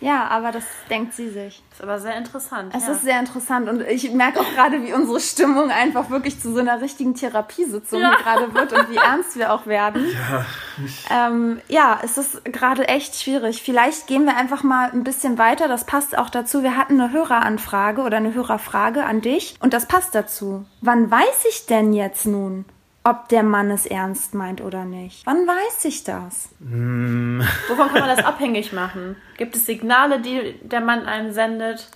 [0.00, 1.62] Ja, aber das denkt sie sich.
[1.72, 2.74] Ist aber sehr interessant.
[2.74, 2.92] Es ja.
[2.92, 6.60] ist sehr interessant und ich merke auch gerade, wie unsere Stimmung einfach wirklich zu so
[6.60, 8.14] einer richtigen Therapiesitzung Ja.
[8.16, 10.06] gerade wird und wie ernst wir auch werden.
[10.06, 10.46] Ja,
[11.10, 13.62] ähm, ja es ist gerade echt schwierig.
[13.62, 15.68] Vielleicht gehen wir einfach mal ein bisschen weiter.
[15.68, 16.62] Das passt auch dazu.
[16.62, 20.66] Wir hatten eine Höreranfrage oder eine Hörerfrage an dich und das passt dazu.
[20.80, 22.64] Wann weiß ich denn jetzt nun,
[23.06, 25.24] ob der Mann es ernst meint oder nicht?
[25.26, 26.48] Wann weiß ich das?
[26.58, 29.14] Wovon kann man das abhängig machen?
[29.38, 31.88] Gibt es Signale, die der Mann einem sendet?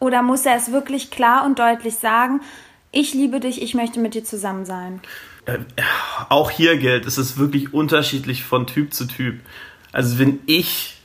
[0.00, 2.40] Oder muss er es wirklich klar und deutlich sagen?
[2.92, 5.00] Ich liebe dich, ich möchte mit dir zusammen sein.
[5.44, 5.58] Äh,
[6.30, 9.40] auch hier gilt, es ist wirklich unterschiedlich von Typ zu Typ.
[9.92, 11.02] Also wenn ich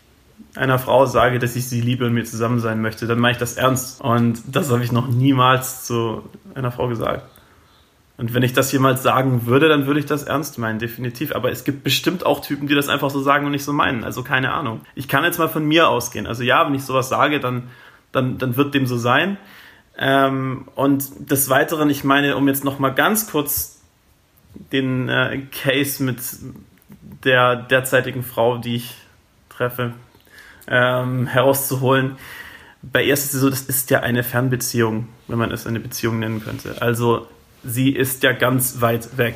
[0.56, 3.34] einer Frau sage, dass ich sie liebe und mit mir zusammen sein möchte, dann meine
[3.34, 4.00] ich das ernst.
[4.00, 6.24] Und das habe ich noch niemals zu
[6.56, 7.24] einer Frau gesagt.
[8.20, 11.34] Und wenn ich das jemals sagen würde, dann würde ich das ernst meinen, definitiv.
[11.34, 14.04] Aber es gibt bestimmt auch Typen, die das einfach so sagen und nicht so meinen.
[14.04, 14.82] Also keine Ahnung.
[14.94, 16.28] Ich kann jetzt mal von mir ausgehen.
[16.28, 17.70] Also ja, wenn ich sowas sage, dann,
[18.12, 19.38] dann, dann wird dem so sein.
[19.98, 23.80] Ähm, und des Weiteren, ich meine, um jetzt noch mal ganz kurz
[24.74, 26.18] den äh, Case mit
[27.24, 28.96] der derzeitigen Frau, die ich
[29.48, 29.94] treffe,
[30.68, 32.18] ähm, herauszuholen.
[32.82, 36.20] Bei ihr ist es so, das ist ja eine Fernbeziehung, wenn man es eine Beziehung
[36.20, 36.82] nennen könnte.
[36.82, 37.26] Also
[37.64, 39.36] sie ist ja ganz weit weg.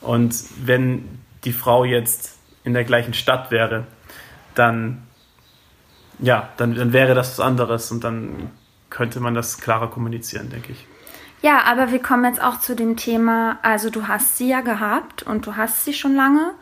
[0.00, 3.86] Und wenn die Frau jetzt in der gleichen Stadt wäre,
[4.54, 5.02] dann
[6.20, 8.50] ja, dann, dann wäre das was anderes und dann
[8.90, 10.86] könnte man das klarer kommunizieren, denke ich.
[11.40, 15.22] Ja, aber wir kommen jetzt auch zu dem Thema, also du hast sie ja gehabt
[15.22, 16.52] und du hast sie schon lange.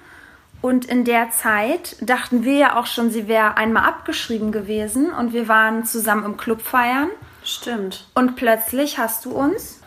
[0.61, 5.33] Und in der Zeit dachten wir ja auch schon, sie wäre einmal abgeschrieben gewesen und
[5.33, 7.09] wir waren zusammen im Club feiern.
[7.47, 8.05] Stimmt.
[8.15, 9.81] Und plötzlich hast du uns.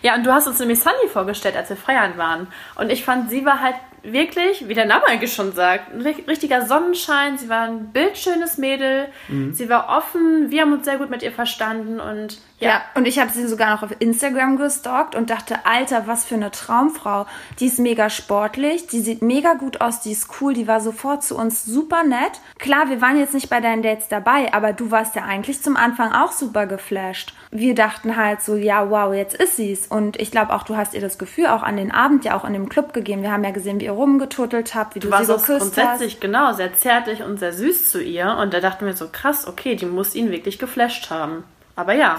[0.00, 2.48] Ja, und du hast uns nämlich Sunny vorgestellt, als wir feiern waren.
[2.74, 6.26] Und ich fand, sie war halt wirklich, wie der Name eigentlich schon sagt, ein ri-
[6.28, 7.38] richtiger Sonnenschein.
[7.38, 9.08] Sie war ein bildschönes Mädel.
[9.52, 10.50] Sie war offen.
[10.50, 12.00] Wir haben uns sehr gut mit ihr verstanden.
[12.00, 16.06] Und Ja, ja, und ich habe sie sogar noch auf Instagram gestalkt und dachte, Alter,
[16.06, 17.26] was für eine Traumfrau.
[17.60, 21.22] Die ist mega sportlich, die sieht mega gut aus, die ist cool, die war sofort
[21.24, 22.40] zu uns super nett.
[22.58, 25.76] Klar, wir waren jetzt nicht bei deinen Dates dabei, aber du warst ja eigentlich zum
[25.76, 27.34] Anfang auch super geflasht.
[27.50, 29.86] Wir dachten halt so, ja, wow, jetzt ist sie's.
[29.86, 32.44] Und ich glaube auch, du hast ihr das Gefühl auch an den Abend ja auch
[32.44, 33.22] in dem Club gegeben.
[33.22, 36.20] Wir haben ja gesehen, wie ihr rumgetuttelt habt, wie du, du warst sie geküsst grundsätzlich
[36.20, 38.36] genau sehr zärtlich und sehr süß zu ihr.
[38.40, 41.44] Und da dachten wir so, krass, okay, die muss ihn wirklich geflasht haben.
[41.74, 42.18] Aber ja,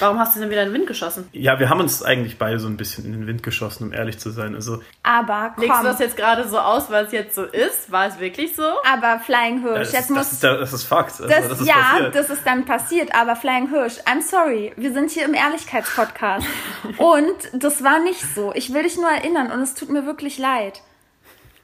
[0.00, 1.28] warum hast du denn wieder in den Wind geschossen?
[1.32, 4.18] Ja, wir haben uns eigentlich beide so ein bisschen in den Wind geschossen, um ehrlich
[4.18, 4.54] zu sein.
[4.56, 4.82] Also.
[5.04, 7.92] Aber Legst du komm, das jetzt gerade so aus, weil es jetzt so ist?
[7.92, 8.64] War es wirklich so?
[8.84, 11.12] aber Flying Hirsch, das, jetzt das, muss ist, das ist Fakt.
[11.12, 12.14] Also, Das, das ist ja, passiert.
[12.16, 16.46] das ist dann passiert, aber Flying Hirsch, I'm sorry, wir sind hier im Ehrlichkeitspodcast.
[16.98, 18.52] und das war nicht so.
[18.54, 20.82] Ich will dich nur erinnern und es tut mir wirklich leid.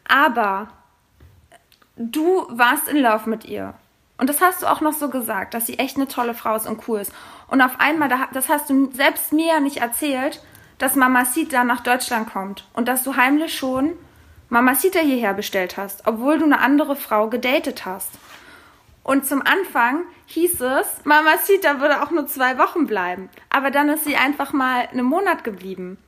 [0.08, 0.68] Aber
[1.96, 3.74] du warst in Love mit ihr.
[4.18, 6.66] Und das hast du auch noch so gesagt, dass sie echt eine tolle Frau ist
[6.66, 7.12] und cool ist.
[7.48, 10.42] Und auf einmal, da- das hast du selbst mir ja nicht erzählt,
[10.78, 12.66] dass Mamacita nach Deutschland kommt.
[12.72, 13.92] Und dass du heimlich schon
[14.48, 18.10] Mamacita hierher bestellt hast, obwohl du eine andere Frau gedatet hast.
[19.02, 23.28] Und zum Anfang hieß es, Mamacita würde auch nur zwei Wochen bleiben.
[23.50, 25.98] Aber dann ist sie einfach mal einen Monat geblieben.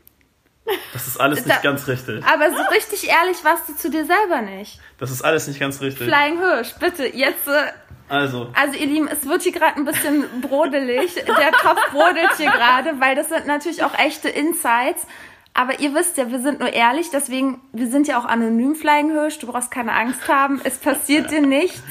[0.93, 2.25] Das ist alles nicht Da- ganz richtig.
[2.25, 4.81] Aber so richtig ehrlich warst du zu dir selber nicht.
[4.99, 6.07] Das ist alles nicht ganz richtig.
[6.09, 7.47] Flying Hirsch, bitte, jetzt.
[7.49, 7.73] Äh,
[8.11, 11.15] Also, also ihr Lieben, es wird hier gerade ein bisschen brodelig.
[11.15, 15.07] Der Topf brodelt hier gerade, weil das sind natürlich auch echte Insights.
[15.55, 19.11] Aber ihr wisst ja, wir sind nur ehrlich, deswegen, wir sind ja auch anonym, Flying
[19.11, 19.39] Hirsch.
[19.41, 21.83] Du brauchst keine Angst haben, es passiert dir nichts.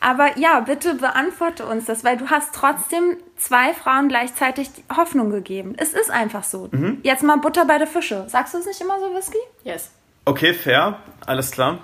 [0.00, 5.74] Aber ja, bitte beantworte uns das, weil du hast trotzdem zwei Frauen gleichzeitig Hoffnung gegeben.
[5.76, 6.70] Es ist einfach so.
[7.02, 8.24] Jetzt mal Butter bei der Fische.
[8.28, 9.38] Sagst du es nicht immer so, Whisky?
[9.64, 9.90] Yes.
[10.24, 11.80] okay, fair, alles klar.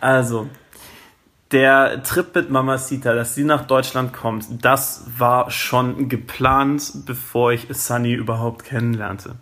[0.00, 0.48] Also,
[1.50, 7.66] der Trip mit Mamacita, dass sie nach Deutschland kommt, das war schon geplant, bevor ich
[7.70, 9.36] Sunny überhaupt kennenlernte.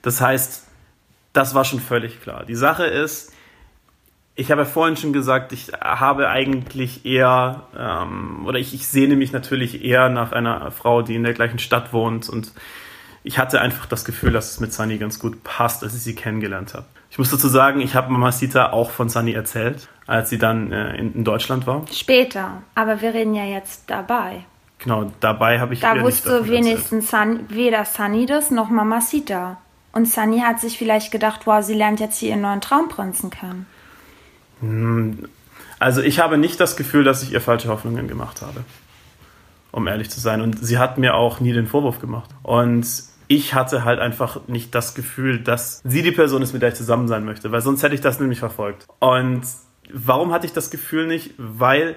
[0.00, 0.66] Das heißt,
[1.32, 2.44] das war schon völlig klar.
[2.44, 3.31] Die Sache ist,
[4.34, 9.16] ich habe ja vorhin schon gesagt, ich habe eigentlich eher, ähm, oder ich, ich sehne
[9.16, 12.52] mich natürlich eher nach einer Frau, die in der gleichen Stadt wohnt und
[13.24, 16.14] ich hatte einfach das Gefühl, dass es mit Sunny ganz gut passt, als ich sie
[16.14, 16.86] kennengelernt habe.
[17.10, 20.96] Ich muss dazu sagen, ich habe Mamacita auch von Sunny erzählt, als sie dann äh,
[20.96, 21.84] in, in, Deutschland war.
[21.92, 24.44] Später, aber wir reden ja jetzt dabei.
[24.78, 29.58] Genau, dabei habe ich Da wusste wenigstens Sun, weder Sunny das noch Mamacita.
[29.92, 33.66] Und Sunny hat sich vielleicht gedacht, wow, sie lernt jetzt hier ihren neuen Traumprinzen kennen.
[35.78, 38.64] Also ich habe nicht das Gefühl, dass ich ihr falsche Hoffnungen gemacht habe.
[39.72, 40.40] Um ehrlich zu sein.
[40.40, 42.30] Und sie hat mir auch nie den Vorwurf gemacht.
[42.42, 42.86] Und
[43.28, 46.74] ich hatte halt einfach nicht das Gefühl, dass sie die Person ist, mit der ich
[46.74, 48.86] zusammen sein möchte, weil sonst hätte ich das nämlich verfolgt.
[48.98, 49.42] Und
[49.92, 51.32] warum hatte ich das Gefühl nicht?
[51.38, 51.96] Weil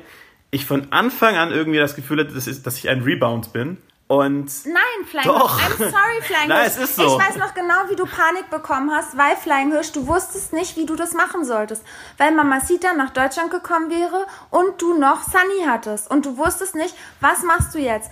[0.52, 5.06] ich von Anfang an irgendwie das Gefühl hatte, dass ich ein Rebound bin und Nein,
[5.10, 5.60] Flying Doch.
[5.60, 5.80] Hirsch.
[5.80, 6.74] I'm sorry, Flying Nein, Hirsch.
[6.78, 7.04] es ist so.
[7.20, 10.78] Ich weiß noch genau, wie du Panik bekommen hast, weil Flying Hirsch, du wusstest nicht,
[10.78, 11.84] wie du das machen solltest.
[12.18, 16.12] Weil Mamacita nach Deutschland gekommen wäre und du noch Sunny hattest.
[16.12, 18.12] Und du wusstest nicht, was machst du jetzt?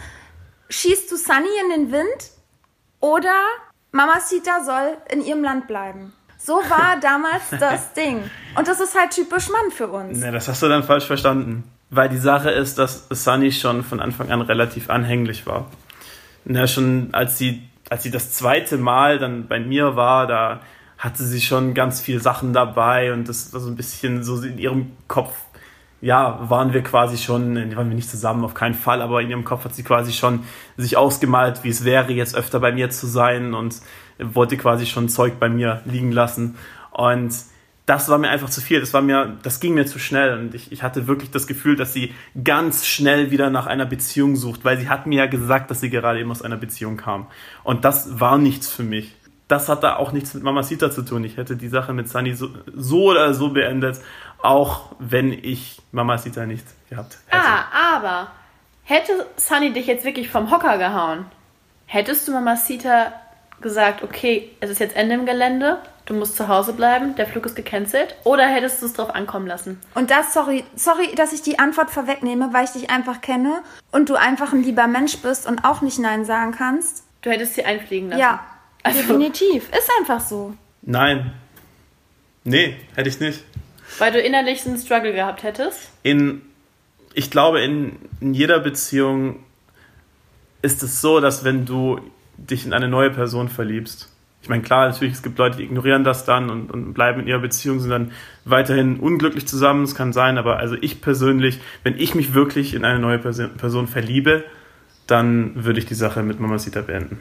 [0.70, 2.32] Schießt du Sunny in den Wind
[3.00, 3.36] oder
[3.92, 6.14] Mamacita soll in ihrem Land bleiben?
[6.40, 8.24] So war damals das Ding.
[8.56, 10.18] Und das ist halt typisch Mann für uns.
[10.18, 11.70] Ne, das hast du dann falsch verstanden.
[11.92, 15.68] Weil die Sache ist, dass Sunny schon von Anfang an relativ anhänglich war.
[16.46, 20.62] Na, schon als sie, als sie das zweite Mal dann bei mir war, da
[20.98, 24.58] hatte sie schon ganz viel Sachen dabei und das war so ein bisschen so in
[24.58, 25.36] ihrem Kopf,
[26.02, 29.46] ja, waren wir quasi schon, waren wir nicht zusammen, auf keinen Fall, aber in ihrem
[29.46, 30.44] Kopf hat sie quasi schon
[30.76, 33.82] sich ausgemalt, wie es wäre, jetzt öfter bei mir zu sein und
[34.20, 36.56] wollte quasi schon Zeug bei mir liegen lassen.
[36.92, 37.34] Und
[37.86, 38.80] das war mir einfach zu viel.
[38.80, 40.38] Das war mir, das ging mir zu schnell.
[40.38, 44.36] Und ich, ich hatte wirklich das Gefühl, dass sie ganz schnell wieder nach einer Beziehung
[44.36, 47.28] sucht, weil sie hat mir ja gesagt, dass sie gerade eben aus einer Beziehung kam.
[47.63, 49.15] Und das war nichts für mich.
[49.50, 51.26] Das hat da auch nichts mit Mamacita zu tun.
[51.26, 54.00] Ich hätte die Sache mit Sunny so, so oder so beendet,
[54.41, 57.43] auch wenn ich Mamacita nicht gehabt hätte.
[57.43, 58.32] Ah, aber
[58.84, 61.26] hätte Sunny dich jetzt wirklich vom Hocker gehauen,
[61.86, 63.12] hättest du Mamacita
[63.63, 67.45] gesagt, okay, es ist jetzt Ende im Gelände, du musst zu Hause bleiben, der Flug
[67.47, 68.15] ist gecancelt?
[68.23, 69.80] Oder hättest du es drauf ankommen lassen?
[69.95, 74.10] Und das, sorry, sorry, dass ich die Antwort vorwegnehme, weil ich dich einfach kenne und
[74.10, 77.04] du einfach ein lieber Mensch bist und auch nicht Nein sagen kannst.
[77.21, 78.21] Du hättest sie einfliegen lassen.
[78.21, 78.43] Ja,
[78.84, 79.69] Also- definitiv.
[79.69, 80.54] Ist einfach so.
[80.84, 81.34] Nein.
[82.43, 83.43] Nee, hätte ich nicht.
[83.99, 85.89] Weil du innerlich einen Struggle gehabt hättest?
[86.04, 86.41] in,
[87.13, 89.43] ich glaube, in, in jeder Beziehung
[90.62, 91.99] ist es so, dass wenn du
[92.38, 94.10] dich in eine neue Person verliebst,
[94.43, 97.28] ich meine, klar, natürlich, es gibt Leute, die ignorieren das dann und, und bleiben in
[97.28, 98.12] ihrer Beziehung, sind dann
[98.43, 102.84] weiterhin unglücklich zusammen, es kann sein, aber also ich persönlich, wenn ich mich wirklich in
[102.84, 104.43] eine neue Person, Person verliebe,
[105.08, 107.19] dann würde ich die Sache mit Mamacita beenden.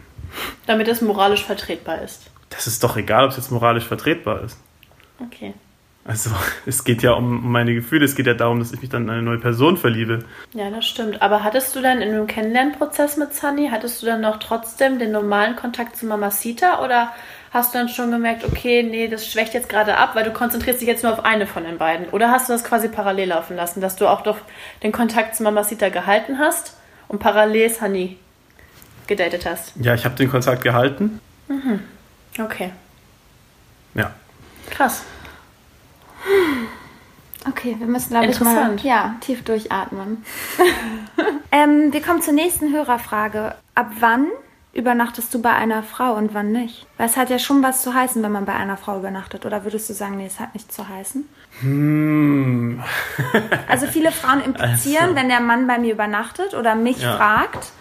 [0.66, 2.28] Damit es moralisch vertretbar ist.
[2.50, 4.58] Das ist doch egal, ob es jetzt moralisch vertretbar ist.
[5.20, 5.54] Okay.
[6.04, 6.30] Also,
[6.66, 9.10] es geht ja um meine Gefühle, es geht ja darum, dass ich mich dann in
[9.10, 10.24] eine neue Person verliebe.
[10.52, 11.22] Ja, das stimmt.
[11.22, 15.12] Aber hattest du dann in dem Kennenlernprozess mit Sunny, hattest du dann noch trotzdem den
[15.12, 17.12] normalen Kontakt zu Mamacita oder
[17.52, 20.80] hast du dann schon gemerkt, okay, nee, das schwächt jetzt gerade ab, weil du konzentrierst
[20.80, 22.08] dich jetzt nur auf eine von den beiden?
[22.08, 24.38] Oder hast du das quasi parallel laufen lassen, dass du auch doch
[24.82, 26.76] den Kontakt zu Mamacita gehalten hast
[27.08, 28.16] und parallel Sunny
[29.06, 29.74] gedatet hast?
[29.76, 31.20] Ja, ich habe den Kontakt gehalten.
[32.40, 32.70] Okay,
[33.94, 34.10] Ja.
[34.70, 35.04] krass.
[37.48, 40.24] Okay, wir müssen, glaube ich, mal ja, tief durchatmen.
[41.52, 43.56] ähm, wir kommen zur nächsten Hörerfrage.
[43.74, 44.28] Ab wann
[44.74, 46.86] übernachtest du bei einer Frau und wann nicht?
[46.98, 49.44] Weil es hat ja schon was zu heißen, wenn man bei einer Frau übernachtet.
[49.44, 51.28] Oder würdest du sagen, nee, es hat nichts zu heißen?
[51.60, 52.82] Hm.
[53.68, 55.16] Also viele Frauen implizieren, Also.
[55.16, 57.16] wenn der Mann bei mir übernachtet oder mich Ja.
[57.16, 57.72] fragt,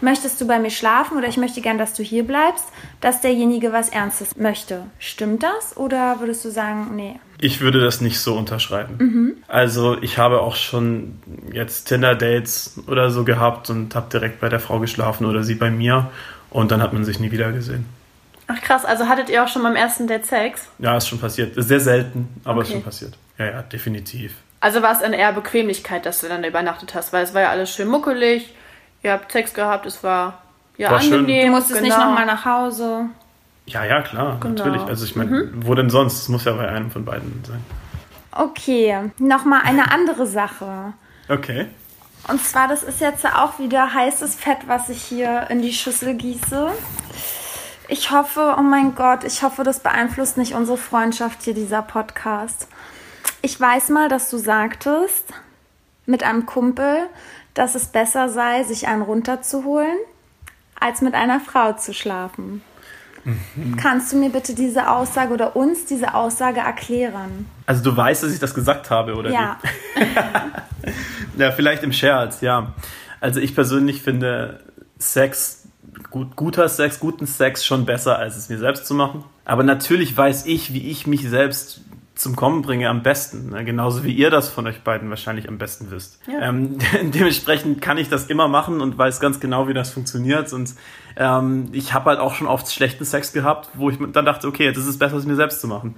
[0.00, 2.66] möchtest du bei mir schlafen oder ich möchte gern, dass du hier bleibst,
[3.00, 4.86] dass derjenige was Ernstes möchte.
[5.00, 7.18] Stimmt das oder würdest du sagen, nee?
[7.44, 9.42] Ich würde das nicht so unterschreiben.
[9.48, 11.18] Also ich habe auch schon
[11.52, 15.68] jetzt Tinder-Dates oder so gehabt und habe direkt bei der Frau geschlafen oder sie bei
[15.68, 16.10] mir
[16.50, 17.86] und dann hat man sich nie wieder gesehen.
[18.46, 20.68] Ach krass, also hattet ihr auch schon beim ersten Date Sex?
[20.78, 21.56] Ja, ist schon passiert.
[21.56, 22.74] Ist Sehr selten, aber ist Okay.
[22.76, 23.18] schon passiert.
[23.38, 24.34] Ja, ja, definitiv.
[24.60, 27.42] Also war es eine eher Bequemlichkeit, dass du dann da übernachtet hast, weil es war
[27.42, 28.54] ja alles schön muckelig,
[29.02, 30.42] ihr habt Sex gehabt, es war
[30.78, 31.14] ja War schön.
[31.14, 31.46] angenehm.
[31.46, 32.06] Du musstest nicht genau.
[32.10, 33.06] nochmal nach Hause.
[33.66, 34.54] Ja, ja, klar, Genau.
[34.54, 34.82] natürlich.
[34.82, 36.22] Also ich meine, wo denn sonst?
[36.22, 37.64] Es muss ja bei einem von beiden sein.
[38.32, 40.94] Okay, nochmal eine andere Sache.
[41.28, 41.66] Okay.
[42.28, 46.14] Und zwar, das ist jetzt auch wieder heißes Fett, was ich hier in die Schüssel
[46.14, 46.70] gieße.
[47.88, 52.68] Ich hoffe, oh mein Gott, ich hoffe, das beeinflusst nicht unsere Freundschaft hier, dieser Podcast.
[53.42, 55.32] Ich weiß mal, dass du sagtest
[56.06, 57.08] mit einem Kumpel,
[57.54, 59.98] dass es besser sei, sich einen runterzuholen,
[60.78, 62.62] als mit einer Frau zu schlafen.
[63.76, 67.46] Kannst du mir bitte diese Aussage oder uns diese Aussage erklären?
[67.66, 69.58] Also du weißt, dass ich das gesagt habe, oder Ja.
[71.38, 72.74] Ja, vielleicht im Scherz, ja.
[73.20, 74.60] Also ich persönlich finde
[74.98, 75.62] Sex
[76.10, 79.24] gut, guter Sex, guten Sex schon besser, als es mir selbst zu machen.
[79.44, 81.80] Aber natürlich weiß ich, wie ich mich selbst
[82.22, 83.50] zum Kommen bringe am besten.
[83.50, 83.64] Ne?
[83.64, 86.20] Genauso wie ihr das von euch beiden wahrscheinlich am besten wisst.
[86.26, 86.48] Ja.
[86.48, 90.52] Ähm, dementsprechend kann ich das immer machen und weiß ganz genau, wie das funktioniert.
[90.52, 90.72] Und
[91.16, 94.64] ähm, ich habe halt auch schon oft schlechten Sex gehabt, wo ich dann dachte, okay,
[94.64, 95.96] jetzt ist es besser, es mir selbst zu machen.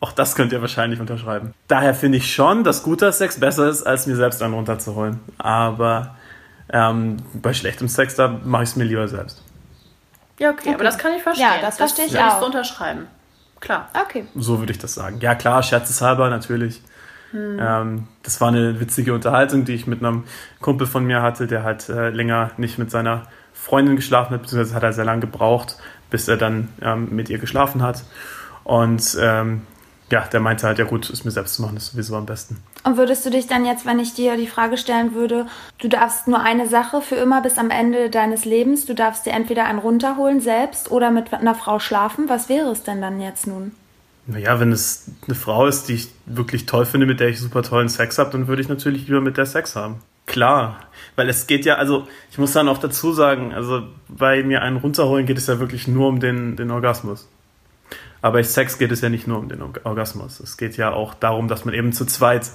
[0.00, 1.54] Auch das könnt ihr wahrscheinlich unterschreiben.
[1.68, 5.20] Daher finde ich schon, dass guter Sex besser ist, als mir selbst einen runterzuholen.
[5.38, 6.16] Aber
[6.72, 9.44] ähm, bei schlechtem Sex, da mache ich es mir lieber selbst.
[10.38, 11.46] Ja, okay, okay, aber das kann ich verstehen.
[11.46, 12.46] Ja, das verstehe ich das auch.
[12.46, 13.06] Unterschreiben.
[13.60, 13.90] Klar.
[13.94, 14.24] Okay.
[14.34, 15.18] So würde ich das sagen.
[15.20, 16.82] Ja, klar, scherzeshalber natürlich.
[17.30, 17.58] Hm.
[17.60, 20.24] Ähm, das war eine witzige Unterhaltung, die ich mit einem
[20.60, 24.74] Kumpel von mir hatte, der halt äh, länger nicht mit seiner Freundin geschlafen hat, beziehungsweise
[24.74, 25.76] hat er sehr lange gebraucht,
[26.08, 28.04] bis er dann ähm, mit ihr geschlafen hat.
[28.64, 29.62] Und ähm,
[30.10, 32.56] ja, der meinte halt, ja gut, es mir selbst zu machen, ist sowieso am besten.
[32.82, 35.46] Und würdest du dich dann jetzt, wenn ich dir die Frage stellen würde,
[35.78, 39.32] du darfst nur eine Sache für immer bis am Ende deines Lebens, du darfst dir
[39.32, 43.46] entweder einen runterholen selbst oder mit einer Frau schlafen, was wäre es denn dann jetzt
[43.46, 43.72] nun?
[44.26, 47.62] Naja, wenn es eine Frau ist, die ich wirklich toll finde, mit der ich super
[47.62, 49.96] tollen Sex habe, dann würde ich natürlich lieber mit der Sex haben.
[50.26, 50.78] Klar,
[51.16, 54.76] weil es geht ja, also ich muss dann auch dazu sagen, also bei mir einen
[54.76, 57.28] runterholen geht es ja wirklich nur um den, den Orgasmus.
[58.22, 60.40] Aber bei Sex geht es ja nicht nur um den Orgasmus.
[60.40, 62.50] Es geht ja auch darum, dass man eben zu zweit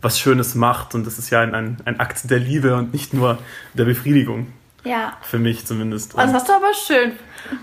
[0.00, 0.94] was Schönes macht.
[0.94, 3.38] Und das ist ja ein, ein, ein Akt der Liebe und nicht nur
[3.74, 4.52] der Befriedigung.
[4.84, 5.12] Ja.
[5.20, 6.16] Für mich zumindest.
[6.16, 7.12] Das hast du aber schön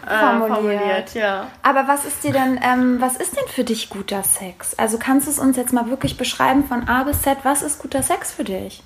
[0.05, 0.55] äh, formuliert.
[0.55, 1.13] formuliert.
[1.15, 1.47] ja.
[1.63, 4.75] Aber was ist dir denn, ähm, was ist denn für dich guter Sex?
[4.75, 7.79] Also kannst du es uns jetzt mal wirklich beschreiben von A bis Z, was ist
[7.79, 8.83] guter Sex für dich?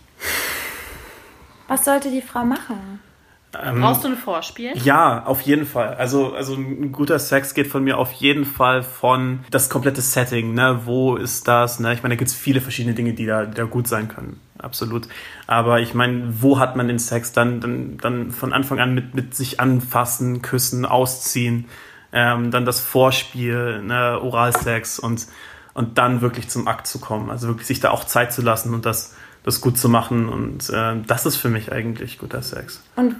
[1.68, 3.02] Was sollte die Frau machen?
[3.60, 4.72] Ähm, Brauchst du ein Vorspiel?
[4.76, 5.96] Ja, auf jeden Fall.
[5.96, 10.54] Also, also ein guter Sex geht von mir auf jeden Fall von das komplette Setting.
[10.54, 10.82] Ne?
[10.86, 11.80] Wo ist das?
[11.80, 11.94] Ne?
[11.94, 14.40] Ich meine, da gibt es viele verschiedene Dinge, die da, die da gut sein können.
[14.58, 15.08] Absolut.
[15.48, 17.34] Aber ich meine, wo hat man den Sex?
[17.34, 21.66] Dann, dann, dann von Anfang an mit, mit sich anfassen, küssen, ausziehen.
[22.14, 24.20] Ähm, dann das Vorspiel, ne?
[24.22, 25.28] Oralsex und,
[25.74, 27.30] und dann wirklich zum Akt zu kommen.
[27.30, 30.30] Also wirklich sich da auch Zeit zu lassen und das das gut zu machen.
[30.30, 32.82] Und äh, das ist für mich eigentlich guter Sex.
[32.96, 33.16] Und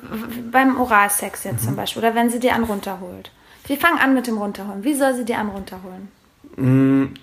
[0.52, 1.68] beim Oralsex jetzt mhm.
[1.68, 3.32] zum Beispiel, oder wenn sie dir einen runterholt.
[3.66, 4.84] Wir fangen an mit dem Runterholen.
[4.84, 6.10] Wie soll sie dir einen runterholen?
[6.58, 7.14] Mm,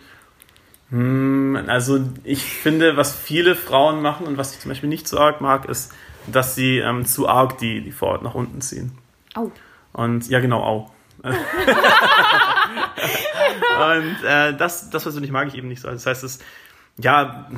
[0.90, 5.18] mm, also ich finde, was viele Frauen machen und was ich zum Beispiel nicht so
[5.18, 5.92] arg mag, ist,
[6.26, 8.96] dass sie ähm, zu arg die, die Vorhaut nach unten ziehen.
[9.34, 9.50] Au.
[9.92, 10.90] Und ja, genau, au.
[11.22, 11.34] und
[14.24, 15.88] äh, das, das persönlich mag ich eben nicht so.
[15.88, 16.38] Das heißt, es,
[16.98, 17.50] ja,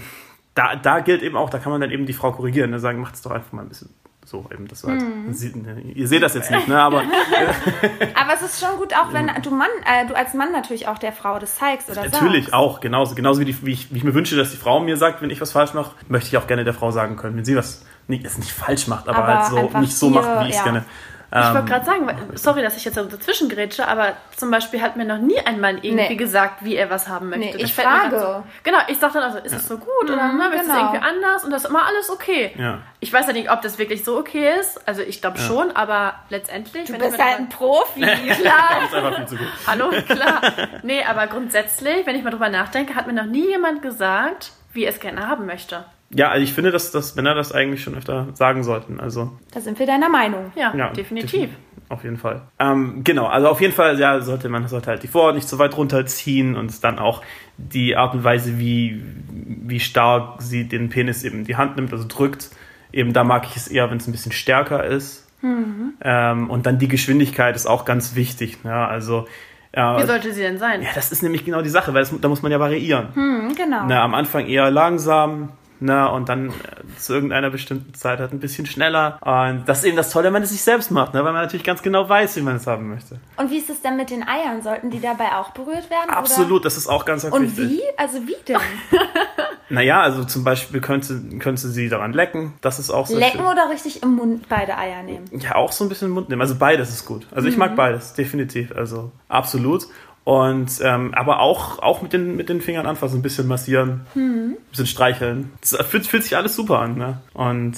[0.55, 2.78] da, da gilt eben auch, da kann man dann eben die Frau korrigieren, ne?
[2.78, 3.90] sagen, macht es doch einfach mal ein bisschen
[4.30, 5.32] so eben das halt, mm.
[5.32, 6.80] sie, ne, ihr seht das jetzt nicht, ne?
[6.80, 6.98] Aber,
[8.14, 10.98] aber es ist schon gut, auch wenn du Mann, äh, du als Mann natürlich auch
[10.98, 12.55] der Frau das zeigst oder Natürlich sagst.
[12.55, 14.96] auch, genauso, genauso wie, die, wie, ich, wie ich mir wünsche, dass die Frau mir
[14.96, 17.44] sagt, wenn ich was falsch mache, möchte ich auch gerne der Frau sagen können, wenn
[17.44, 20.48] sie was nicht, es nicht falsch macht, aber, aber halt so nicht so macht, wie
[20.48, 20.64] ich es ja.
[20.64, 20.84] gerne
[21.33, 24.97] ich wollte ähm, gerade sagen, sorry, dass ich jetzt dazwischen grätsche, aber zum Beispiel hat
[24.97, 26.16] mir noch nie ein Mann irgendwie nee.
[26.16, 27.57] gesagt, wie er was haben möchte.
[27.57, 28.18] Nee, ich frage.
[28.18, 29.68] So, genau, ich sage dann also, ist es ja.
[29.68, 30.55] so gut mhm, oder ne, genau.
[30.57, 32.53] ist es irgendwie anders und das ist immer alles okay.
[32.59, 32.78] Ja.
[32.99, 34.89] Ich weiß ja nicht, ob das wirklich so okay ist.
[34.89, 35.45] Also ich glaube ja.
[35.45, 36.87] schon, aber letztendlich.
[36.87, 38.68] Du bist halt ein Profi, klar.
[38.81, 39.49] das ist einfach viel zu gut.
[39.68, 40.41] Hallo, klar.
[40.83, 44.83] Nee, aber grundsätzlich, wenn ich mal drüber nachdenke, hat mir noch nie jemand gesagt, wie
[44.83, 45.85] er es gerne haben möchte.
[46.12, 48.98] Ja, also ich finde, dass, dass Männer das eigentlich schon öfter sagen sollten.
[48.98, 50.52] Also, da sind wir deiner Meinung.
[50.56, 51.30] Ja, ja definitiv.
[51.30, 51.56] definitiv.
[51.88, 52.42] Auf jeden Fall.
[52.61, 55.58] Ähm, genau, also auf jeden Fall ja, sollte man sollte halt die Vorhaut nicht so
[55.58, 57.22] weit runterziehen und dann auch
[57.56, 59.02] die Art und Weise, wie,
[59.32, 62.50] wie stark sie den Penis eben in die Hand nimmt, also drückt.
[62.92, 65.28] Eben da mag ich es eher, wenn es ein bisschen stärker ist.
[65.42, 65.94] Mhm.
[66.00, 68.62] Ähm, und dann die Geschwindigkeit ist auch ganz wichtig.
[68.62, 68.72] Ne?
[68.72, 69.26] Also
[69.74, 70.82] ja, Wie sollte sie denn sein?
[70.82, 73.14] Ja, das ist nämlich genau die Sache, weil das, da muss man ja variieren.
[73.14, 73.84] Hm, genau.
[73.86, 75.50] Na, am Anfang eher langsam,
[75.81, 76.53] na, und dann äh,
[76.99, 79.18] zu irgendeiner bestimmten Zeit halt ein bisschen schneller.
[79.22, 81.24] Und das ist eben das Tolle, wenn man es sich selbst macht, ne?
[81.24, 83.18] weil man natürlich ganz genau weiß, wie man es haben möchte.
[83.39, 84.62] Und wie ist es denn mit den Eiern?
[84.62, 86.11] Sollten die dabei auch berührt werden?
[86.11, 86.64] Absolut, oder?
[86.64, 87.64] das ist auch ganz, ganz und wichtig.
[87.64, 87.83] Und wie?
[87.97, 88.59] Also wie denn?
[89.70, 92.53] naja, also zum Beispiel könnte, könnte sie daran lecken.
[92.61, 93.47] Das ist auch so Lecken schön.
[93.47, 95.24] oder richtig im Mund beide Eier nehmen?
[95.33, 96.43] Ja, auch so ein bisschen im Mund nehmen.
[96.43, 97.26] Also beides ist gut.
[97.31, 97.61] Also ich mhm.
[97.61, 98.72] mag beides, definitiv.
[98.76, 99.87] Also absolut.
[100.31, 104.59] Und ähm, aber auch, auch mit, den, mit den Fingern anfassen, ein bisschen massieren, mhm.
[104.59, 105.51] ein bisschen streicheln.
[105.61, 106.97] Das fühlt, fühlt sich alles super an.
[106.97, 107.18] Ne?
[107.35, 107.74] Und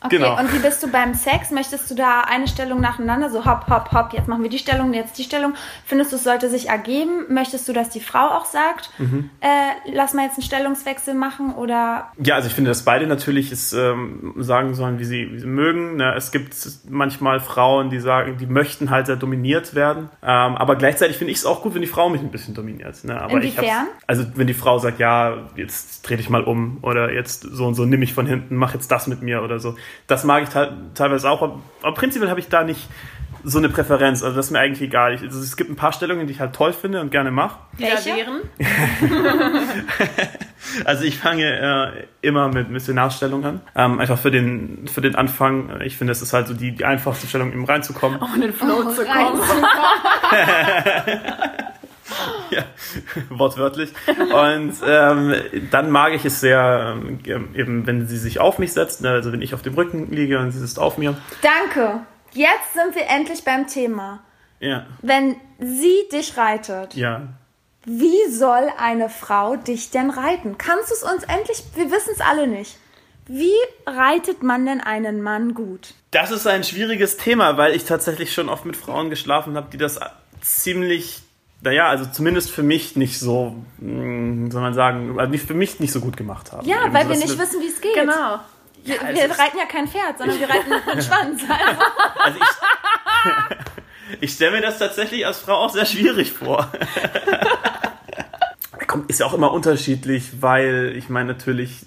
[0.00, 0.38] Okay, genau.
[0.38, 1.50] und wie bist du beim Sex?
[1.50, 4.92] Möchtest du da eine Stellung nacheinander, so hopp, hopp, hopp, jetzt machen wir die Stellung,
[4.94, 5.54] jetzt die Stellung?
[5.84, 7.26] Findest du, es sollte sich ergeben?
[7.28, 9.30] Möchtest du, dass die Frau auch sagt, mhm.
[9.40, 12.12] äh, lass mal jetzt einen Stellungswechsel machen oder?
[12.22, 15.46] Ja, also ich finde, dass beide natürlich es ähm, sagen sollen, wie sie, wie sie
[15.46, 15.96] mögen.
[15.96, 16.14] Ne?
[16.16, 16.54] Es gibt
[16.88, 20.10] manchmal Frauen, die sagen, die möchten halt sehr dominiert werden.
[20.22, 23.02] Ähm, aber gleichzeitig finde ich es auch gut, wenn die Frau mich ein bisschen dominiert.
[23.02, 23.20] Ne?
[23.20, 23.88] Aber Inwiefern?
[24.06, 27.74] also wenn die Frau sagt, ja, jetzt dreh dich mal um oder jetzt so und
[27.74, 29.74] so, nimm mich von hinten, mach jetzt das mit mir oder so
[30.06, 30.48] das mag ich
[30.94, 32.88] teilweise auch, aber prinzipiell habe ich da nicht
[33.44, 34.22] so eine Präferenz.
[34.22, 35.14] Also das ist mir eigentlich egal.
[35.14, 37.58] Ich, also es gibt ein paar Stellungen, die ich halt toll finde und gerne mache.
[37.72, 38.10] Welche?
[40.84, 43.60] Also ich fange äh, immer mit Missionarstellung an.
[43.74, 45.80] Ähm, einfach für den, für den Anfang.
[45.82, 48.18] Ich finde, es ist halt so die, die einfachste Stellung, um reinzukommen.
[48.20, 49.40] Um in den Flow Oh, zu kommen.
[52.50, 52.64] Ja,
[53.28, 53.92] wortwörtlich.
[54.06, 55.34] Und ähm,
[55.70, 57.20] dann mag ich es sehr, ähm,
[57.54, 60.38] eben wenn sie sich auf mich setzt, ne, also wenn ich auf dem Rücken liege
[60.38, 61.16] und sie sitzt auf mir.
[61.42, 62.00] Danke.
[62.32, 64.20] Jetzt sind wir endlich beim Thema.
[64.60, 67.28] Ja, Wenn sie dich reitet, ja.
[67.84, 70.58] wie soll eine Frau dich denn reiten?
[70.58, 72.76] Kannst du es uns endlich, wir wissen es alle nicht.
[73.26, 73.52] Wie
[73.86, 75.94] reitet man denn einen Mann gut?
[76.10, 79.76] Das ist ein schwieriges Thema, weil ich tatsächlich schon oft mit Frauen geschlafen habe, die
[79.76, 80.00] das
[80.40, 81.20] ziemlich,
[81.60, 85.80] naja, also zumindest für mich nicht so, mh, soll man sagen, also nicht für mich
[85.80, 86.66] nicht so gut gemacht haben.
[86.66, 87.94] Ja, Eben weil so, wir nicht wissen, wie es geht.
[87.94, 88.38] Genau.
[88.84, 91.42] Wir, es wir reiten ja kein Pferd, sondern wir reiten einen Schwanz.
[91.48, 91.82] Also,
[92.22, 96.70] Also ich, ich stelle mir das tatsächlich als Frau auch sehr schwierig vor.
[98.86, 101.84] Kommt, ist ja auch immer unterschiedlich, weil ich meine natürlich,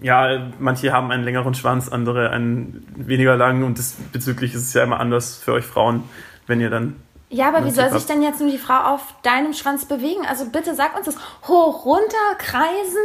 [0.00, 4.84] ja, manche haben einen längeren Schwanz, andere einen weniger langen und diesbezüglich ist es ja
[4.84, 6.04] immer anders für euch Frauen,
[6.46, 6.96] wenn ihr dann.
[7.30, 10.26] Ja, aber wie soll sich denn jetzt nur die Frau auf deinem Schwanz bewegen?
[10.26, 11.16] Also bitte sag uns das.
[11.46, 13.04] Hoch, runter, kreisen.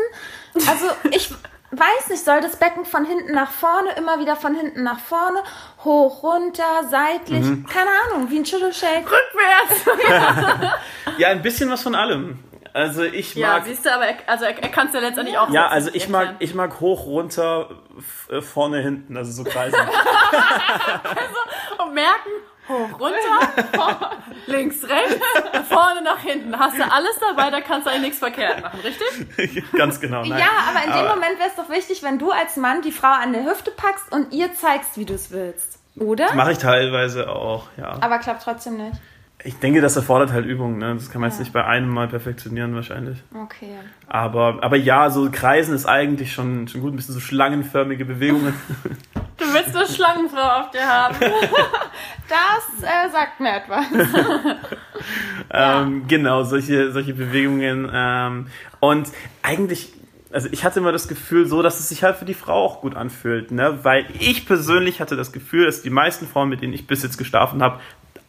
[0.68, 1.32] Also ich
[1.72, 5.40] weiß nicht, soll das Becken von hinten nach vorne, immer wieder von hinten nach vorne,
[5.84, 7.66] hoch, runter, seitlich, Mhm.
[7.66, 9.06] keine Ahnung, wie ein Schüttelshake.
[9.06, 10.72] Rückwärts.
[11.18, 12.40] Ja, ein bisschen was von allem.
[12.74, 13.66] Also ich Ja, mag.
[13.66, 16.10] siehst du, aber er, also er, er kann es ja letztendlich auch Ja, also ich
[16.10, 17.70] mag, ich mag hoch, runter,
[18.30, 19.78] äh, vorne, hinten, also so kreisen.
[21.86, 22.30] Und merken,
[22.70, 24.12] hoch, runter,
[24.48, 25.20] links, rechts,
[25.70, 26.58] vorne, nach hinten.
[26.58, 29.64] Hast du alles dabei, da kannst du eigentlich nichts verkehrt machen, richtig?
[29.74, 30.24] Ganz genau.
[30.24, 30.40] Nein.
[30.40, 32.92] Ja, aber in dem Aber- Moment wäre es doch wichtig, wenn du als Mann die
[32.92, 35.80] Frau an der Hüfte packst und ihr zeigst, wie du es willst.
[36.00, 36.34] Oder?
[36.34, 37.98] Mache ich teilweise auch, ja.
[38.02, 38.98] Aber klappt trotzdem nicht.
[39.46, 40.78] Ich denke, das erfordert halt Übung.
[40.78, 40.94] Ne?
[40.96, 43.20] Das kann man jetzt nicht bei einem Mal perfektionieren wahrscheinlich.
[43.36, 43.76] Okay.
[44.08, 46.94] Aber, aber ja, so Kreisen ist eigentlich schon, schon gut.
[46.94, 48.54] Ein bisschen so schlangenförmige Bewegungen.
[49.38, 51.16] Du willst eine Schlangenfrau auf dir haben.
[52.30, 53.86] Das äh, sagt mir etwas.
[55.52, 57.90] ähm, genau, solche, solche Bewegungen.
[57.94, 58.48] Ähm,
[58.80, 59.10] und
[59.42, 59.94] eigentlich,
[60.32, 62.82] also ich hatte immer das Gefühl so, dass es sich halt für die Frau auch
[62.82, 63.52] gut anfühlt.
[63.52, 63.80] Ne?
[63.84, 67.18] Weil ich persönlich hatte das Gefühl, dass die meisten Frauen, mit denen ich bis jetzt
[67.18, 67.80] geschlafen habe,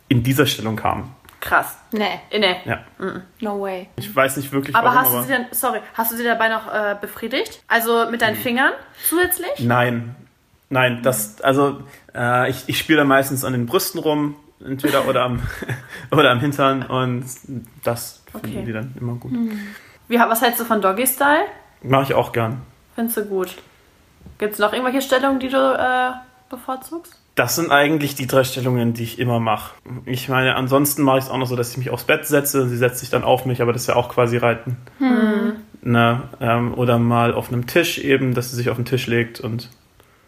[0.09, 1.15] in dieser Stellung kamen.
[1.41, 1.77] Krass.
[1.93, 2.57] Nee, Nee.
[2.65, 2.85] Ja.
[3.41, 3.89] no way.
[3.97, 6.49] Ich weiß nicht wirklich, Aber warum, hast du sie denn, sorry, hast du sie dabei
[6.49, 7.63] noch äh, befriedigt?
[7.69, 8.73] Also mit deinen Fingern
[9.07, 9.51] zusätzlich?
[9.59, 10.15] Nein,
[10.71, 11.83] nein, das, also
[12.15, 15.43] äh, ich, ich spiele da meistens an den Brüsten rum, entweder oder am,
[16.11, 17.25] oder am Hintern und
[17.83, 18.49] das Okay.
[18.49, 19.31] finden die dann immer gut.
[20.09, 21.45] Wie, was hältst du von Doggy Style?
[21.83, 22.63] Mache ich auch gern.
[22.97, 23.55] Findest du gut?
[24.39, 26.11] Gibt es noch irgendwelche Stellungen, die du äh,
[26.51, 27.21] bevorzugst?
[27.37, 29.75] Das sind eigentlich die drei Stellungen, die ich immer mache.
[30.05, 32.69] Ich meine, ansonsten mache ich es auch noch so, dass ich mich aufs Bett setze,
[32.69, 34.77] sie setzt sich dann auf mich, aber das ist ja auch quasi Reiten.
[35.83, 39.41] Na, ähm, oder mal auf einem Tisch eben, dass sie sich auf den Tisch legt
[39.41, 39.69] und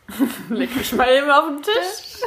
[0.51, 2.23] Leg mich mal eben auf den Tisch.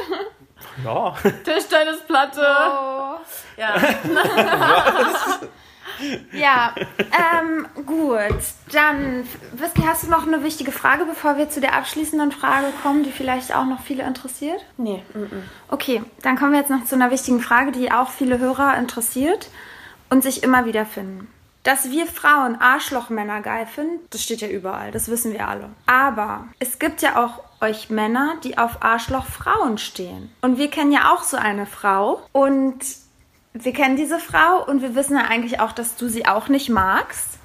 [0.84, 1.14] ja.
[1.44, 2.46] Tischtennisplatte.
[2.70, 3.14] Oh.
[3.56, 3.74] Ja.
[6.32, 8.18] Ja, ähm, gut.
[8.72, 13.02] Dann, Whisky, hast du noch eine wichtige Frage, bevor wir zu der abschließenden Frage kommen,
[13.02, 14.64] die vielleicht auch noch viele interessiert?
[14.78, 15.02] Nee.
[15.12, 15.26] mm,
[15.68, 19.50] Okay, dann kommen wir jetzt noch zu einer wichtigen Frage, die auch viele Hörer interessiert
[20.08, 21.28] und sich immer wieder finden.
[21.62, 25.68] Dass wir Frauen Arschlochmänner geil finden, das steht ja überall, das wissen wir alle.
[25.86, 30.32] Aber es gibt ja auch euch Männer, die auf Arschlochfrauen stehen.
[30.40, 32.78] Und wir kennen ja auch so eine Frau und
[33.52, 36.70] wir kennen diese Frau und wir wissen ja eigentlich auch, dass du sie auch nicht
[36.70, 37.39] magst.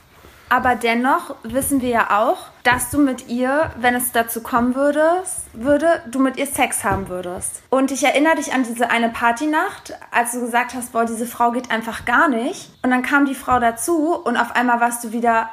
[0.55, 5.21] Aber dennoch wissen wir ja auch, dass du mit ihr, wenn es dazu kommen würde,
[5.51, 7.61] würde, du mit ihr Sex haben würdest.
[7.69, 11.51] Und ich erinnere dich an diese eine Partynacht, als du gesagt hast, boah, diese Frau
[11.51, 12.71] geht einfach gar nicht.
[12.83, 15.49] Und dann kam die Frau dazu und auf einmal warst du wieder,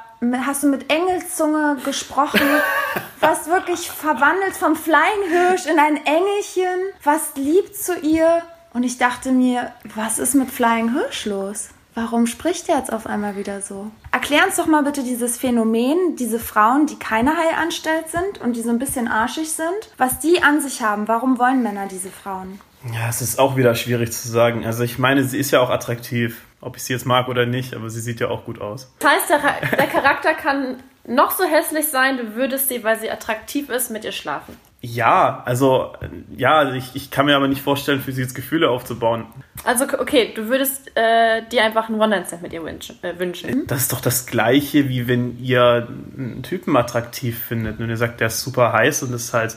[0.46, 2.40] hast du mit Engelszunge gesprochen,
[3.18, 8.42] warst wirklich verwandelt vom Flying Hirsch in ein Engelchen, warst lieb zu ihr.
[8.72, 11.70] Und ich dachte mir, was ist mit Flying Hirsch los?
[11.94, 13.90] Warum spricht er jetzt auf einmal wieder so?
[14.12, 18.62] Erklär uns doch mal bitte dieses Phänomen, diese Frauen, die keine Heilanstalt sind und die
[18.62, 21.06] so ein bisschen arschig sind, was die an sich haben.
[21.06, 22.60] Warum wollen Männer diese Frauen?
[22.94, 24.64] Ja, es ist auch wieder schwierig zu sagen.
[24.64, 27.74] Also ich meine, sie ist ja auch attraktiv, ob ich sie jetzt mag oder nicht,
[27.74, 28.90] aber sie sieht ja auch gut aus.
[28.98, 33.10] Das heißt, der, der Charakter kann noch so hässlich sein, du würdest sie, weil sie
[33.10, 34.56] attraktiv ist, mit ihr schlafen.
[34.84, 35.92] Ja, also
[36.36, 39.26] ja, also ich, ich kann mir aber nicht vorstellen, für sie jetzt Gefühle aufzubauen.
[39.62, 42.98] Also, okay, du würdest äh, dir einfach einen One-Night-Stand mit ihr wünschen.
[43.02, 43.64] Äh, wünschen.
[43.68, 45.86] Das ist doch das Gleiche, wie wenn ihr
[46.18, 49.56] einen Typen attraktiv findet und ihr sagt, der ist super heiß und ist halt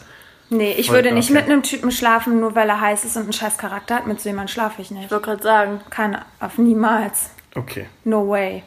[0.51, 1.39] Nee, ich würde nicht okay.
[1.39, 4.07] mit einem Typen schlafen, nur weil er heiß ist und einen scheiß Charakter hat.
[4.07, 5.05] Mit so jemandem schlafe ich nicht.
[5.05, 5.81] Ich wollte gerade sagen.
[5.89, 7.31] Keine, auf niemals.
[7.55, 7.87] Okay.
[8.03, 8.63] No way.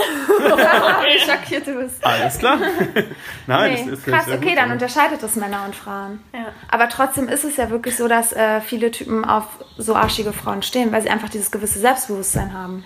[1.04, 2.04] Wie schockiert du bist.
[2.04, 2.58] Alles klar.
[3.46, 4.58] Nein, Nee, das ist krass, sehr okay, gut.
[4.58, 6.20] dann unterscheidet es Männer und Frauen.
[6.32, 6.52] Ja.
[6.68, 9.44] Aber trotzdem ist es ja wirklich so, dass äh, viele Typen auf
[9.76, 12.84] so arschige Frauen stehen, weil sie einfach dieses gewisse Selbstbewusstsein haben.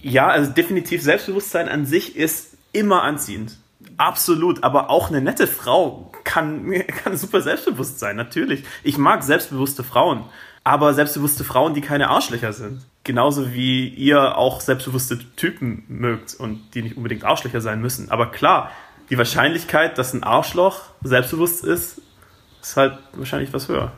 [0.00, 3.56] Ja, also definitiv Selbstbewusstsein an sich ist immer anziehend.
[3.98, 6.72] Absolut, aber auch eine nette Frau kann,
[7.04, 8.64] kann super selbstbewusst sein, natürlich.
[8.82, 10.24] Ich mag selbstbewusste Frauen,
[10.66, 12.82] aber selbstbewusste Frauen, die keine Arschlöcher sind.
[13.04, 18.10] Genauso wie ihr auch selbstbewusste Typen mögt und die nicht unbedingt Arschlöcher sein müssen.
[18.10, 18.72] Aber klar,
[19.08, 22.02] die Wahrscheinlichkeit, dass ein Arschloch selbstbewusst ist,
[22.60, 23.92] ist halt wahrscheinlich was höher.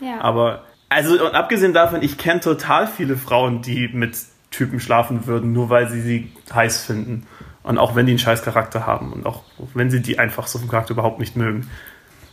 [0.00, 0.20] Ja.
[0.20, 4.16] Aber, also, und abgesehen davon, ich kenne total viele Frauen, die mit
[4.52, 7.26] Typen schlafen würden, nur weil sie sie heiß finden.
[7.64, 9.42] Und auch wenn die einen scheiß Charakter haben und auch
[9.74, 11.68] wenn sie die einfach so vom Charakter überhaupt nicht mögen.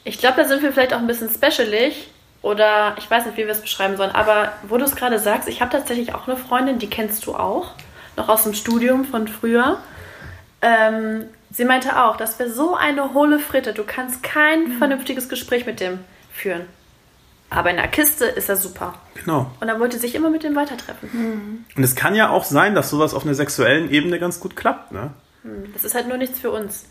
[0.04, 2.12] Ich glaube, da sind wir vielleicht auch ein bisschen specialig.
[2.42, 4.12] Oder ich weiß nicht, wie wir es beschreiben sollen.
[4.12, 7.36] Aber wo du es gerade sagst, ich habe tatsächlich auch eine Freundin, die kennst du
[7.36, 7.74] auch.
[8.18, 9.78] Noch aus dem Studium von früher.
[10.62, 13.74] Ähm, sie meinte auch, das wäre so eine hohle Fritte.
[13.74, 16.00] Du kannst kein vernünftiges Gespräch mit dem
[16.34, 16.66] führen.
[17.50, 18.94] Aber in der Kiste ist er super.
[19.16, 19.52] Genau.
[19.60, 21.66] Und dann wollte sich immer mit dem weitertreffen.
[21.76, 24.94] Und es kann ja auch sein, dass sowas auf einer sexuellen Ebene ganz gut klappt,
[24.94, 25.12] ne?
[25.74, 26.86] Das ist halt nur nichts für uns.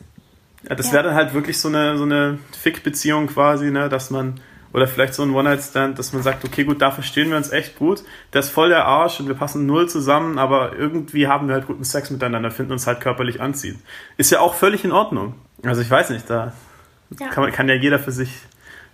[0.68, 4.40] Ja, das wäre dann halt wirklich so eine, so eine Fick-Beziehung quasi, ne, dass man,
[4.72, 7.76] oder vielleicht so ein One-Night-Stand, dass man sagt, okay, gut, da verstehen wir uns echt
[7.78, 8.02] gut,
[8.32, 11.66] der ist voll der Arsch und wir passen null zusammen, aber irgendwie haben wir halt
[11.66, 13.80] guten Sex miteinander, finden uns halt körperlich anziehend.
[14.16, 15.34] Ist ja auch völlig in Ordnung.
[15.64, 16.52] Also ich weiß nicht, da
[17.18, 17.28] Ja.
[17.28, 18.30] kann, man, kann ja jeder für sich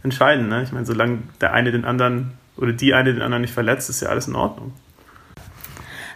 [0.03, 0.63] entscheiden, ne?
[0.63, 4.01] Ich meine, solange der eine den anderen oder die eine den anderen nicht verletzt, ist
[4.01, 4.73] ja alles in Ordnung.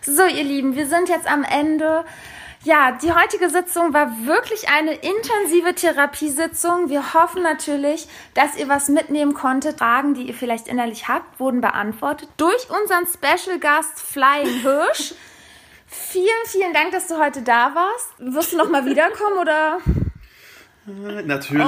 [0.03, 2.05] So, ihr Lieben, wir sind jetzt am Ende.
[2.63, 6.91] Ja, die heutige Sitzung war wirklich eine intensive Therapiesitzung.
[6.91, 9.79] Wir hoffen natürlich, dass ihr was mitnehmen konntet.
[9.79, 15.15] Fragen, die ihr vielleicht innerlich habt, wurden beantwortet durch unseren Special Gast Flying Hirsch.
[15.93, 18.15] Vielen, vielen Dank, dass du heute da warst.
[18.19, 19.79] Wirst du noch mal wiederkommen oder?
[20.87, 21.67] Natürlich,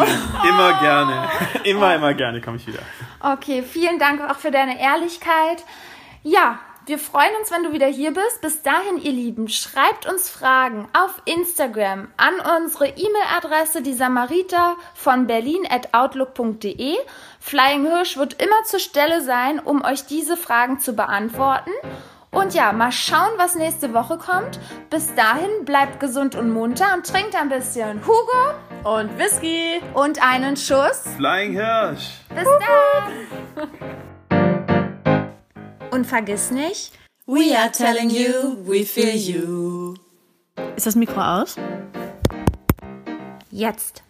[0.49, 1.29] immer gerne.
[1.65, 2.79] Immer, immer gerne komme ich wieder.
[3.19, 5.65] Okay, vielen Dank auch für deine Ehrlichkeit.
[6.23, 8.41] Ja, wir freuen uns, wenn du wieder hier bist.
[8.41, 15.27] Bis dahin, ihr Lieben, schreibt uns Fragen auf Instagram an unsere E-Mail-Adresse die Samariter von
[15.27, 16.97] berlin at outlook.de.
[17.41, 21.71] Flying Hirsch wird immer zur Stelle sein, um euch diese Fragen zu beantworten.
[22.31, 24.59] Und ja, mal schauen, was nächste Woche kommt.
[24.89, 29.83] Bis dahin, bleibt gesund und munter und trinkt ein bisschen Hugo Und Whisky!
[29.93, 31.05] und einen Schuss.
[31.17, 32.21] Flying Hirsch!
[32.35, 33.69] Bis dann!
[35.93, 36.93] Und vergiss nicht,
[37.27, 39.95] We are telling you, we feel you.
[40.75, 41.57] Ist das Mikro aus?
[43.51, 44.03] jetzt.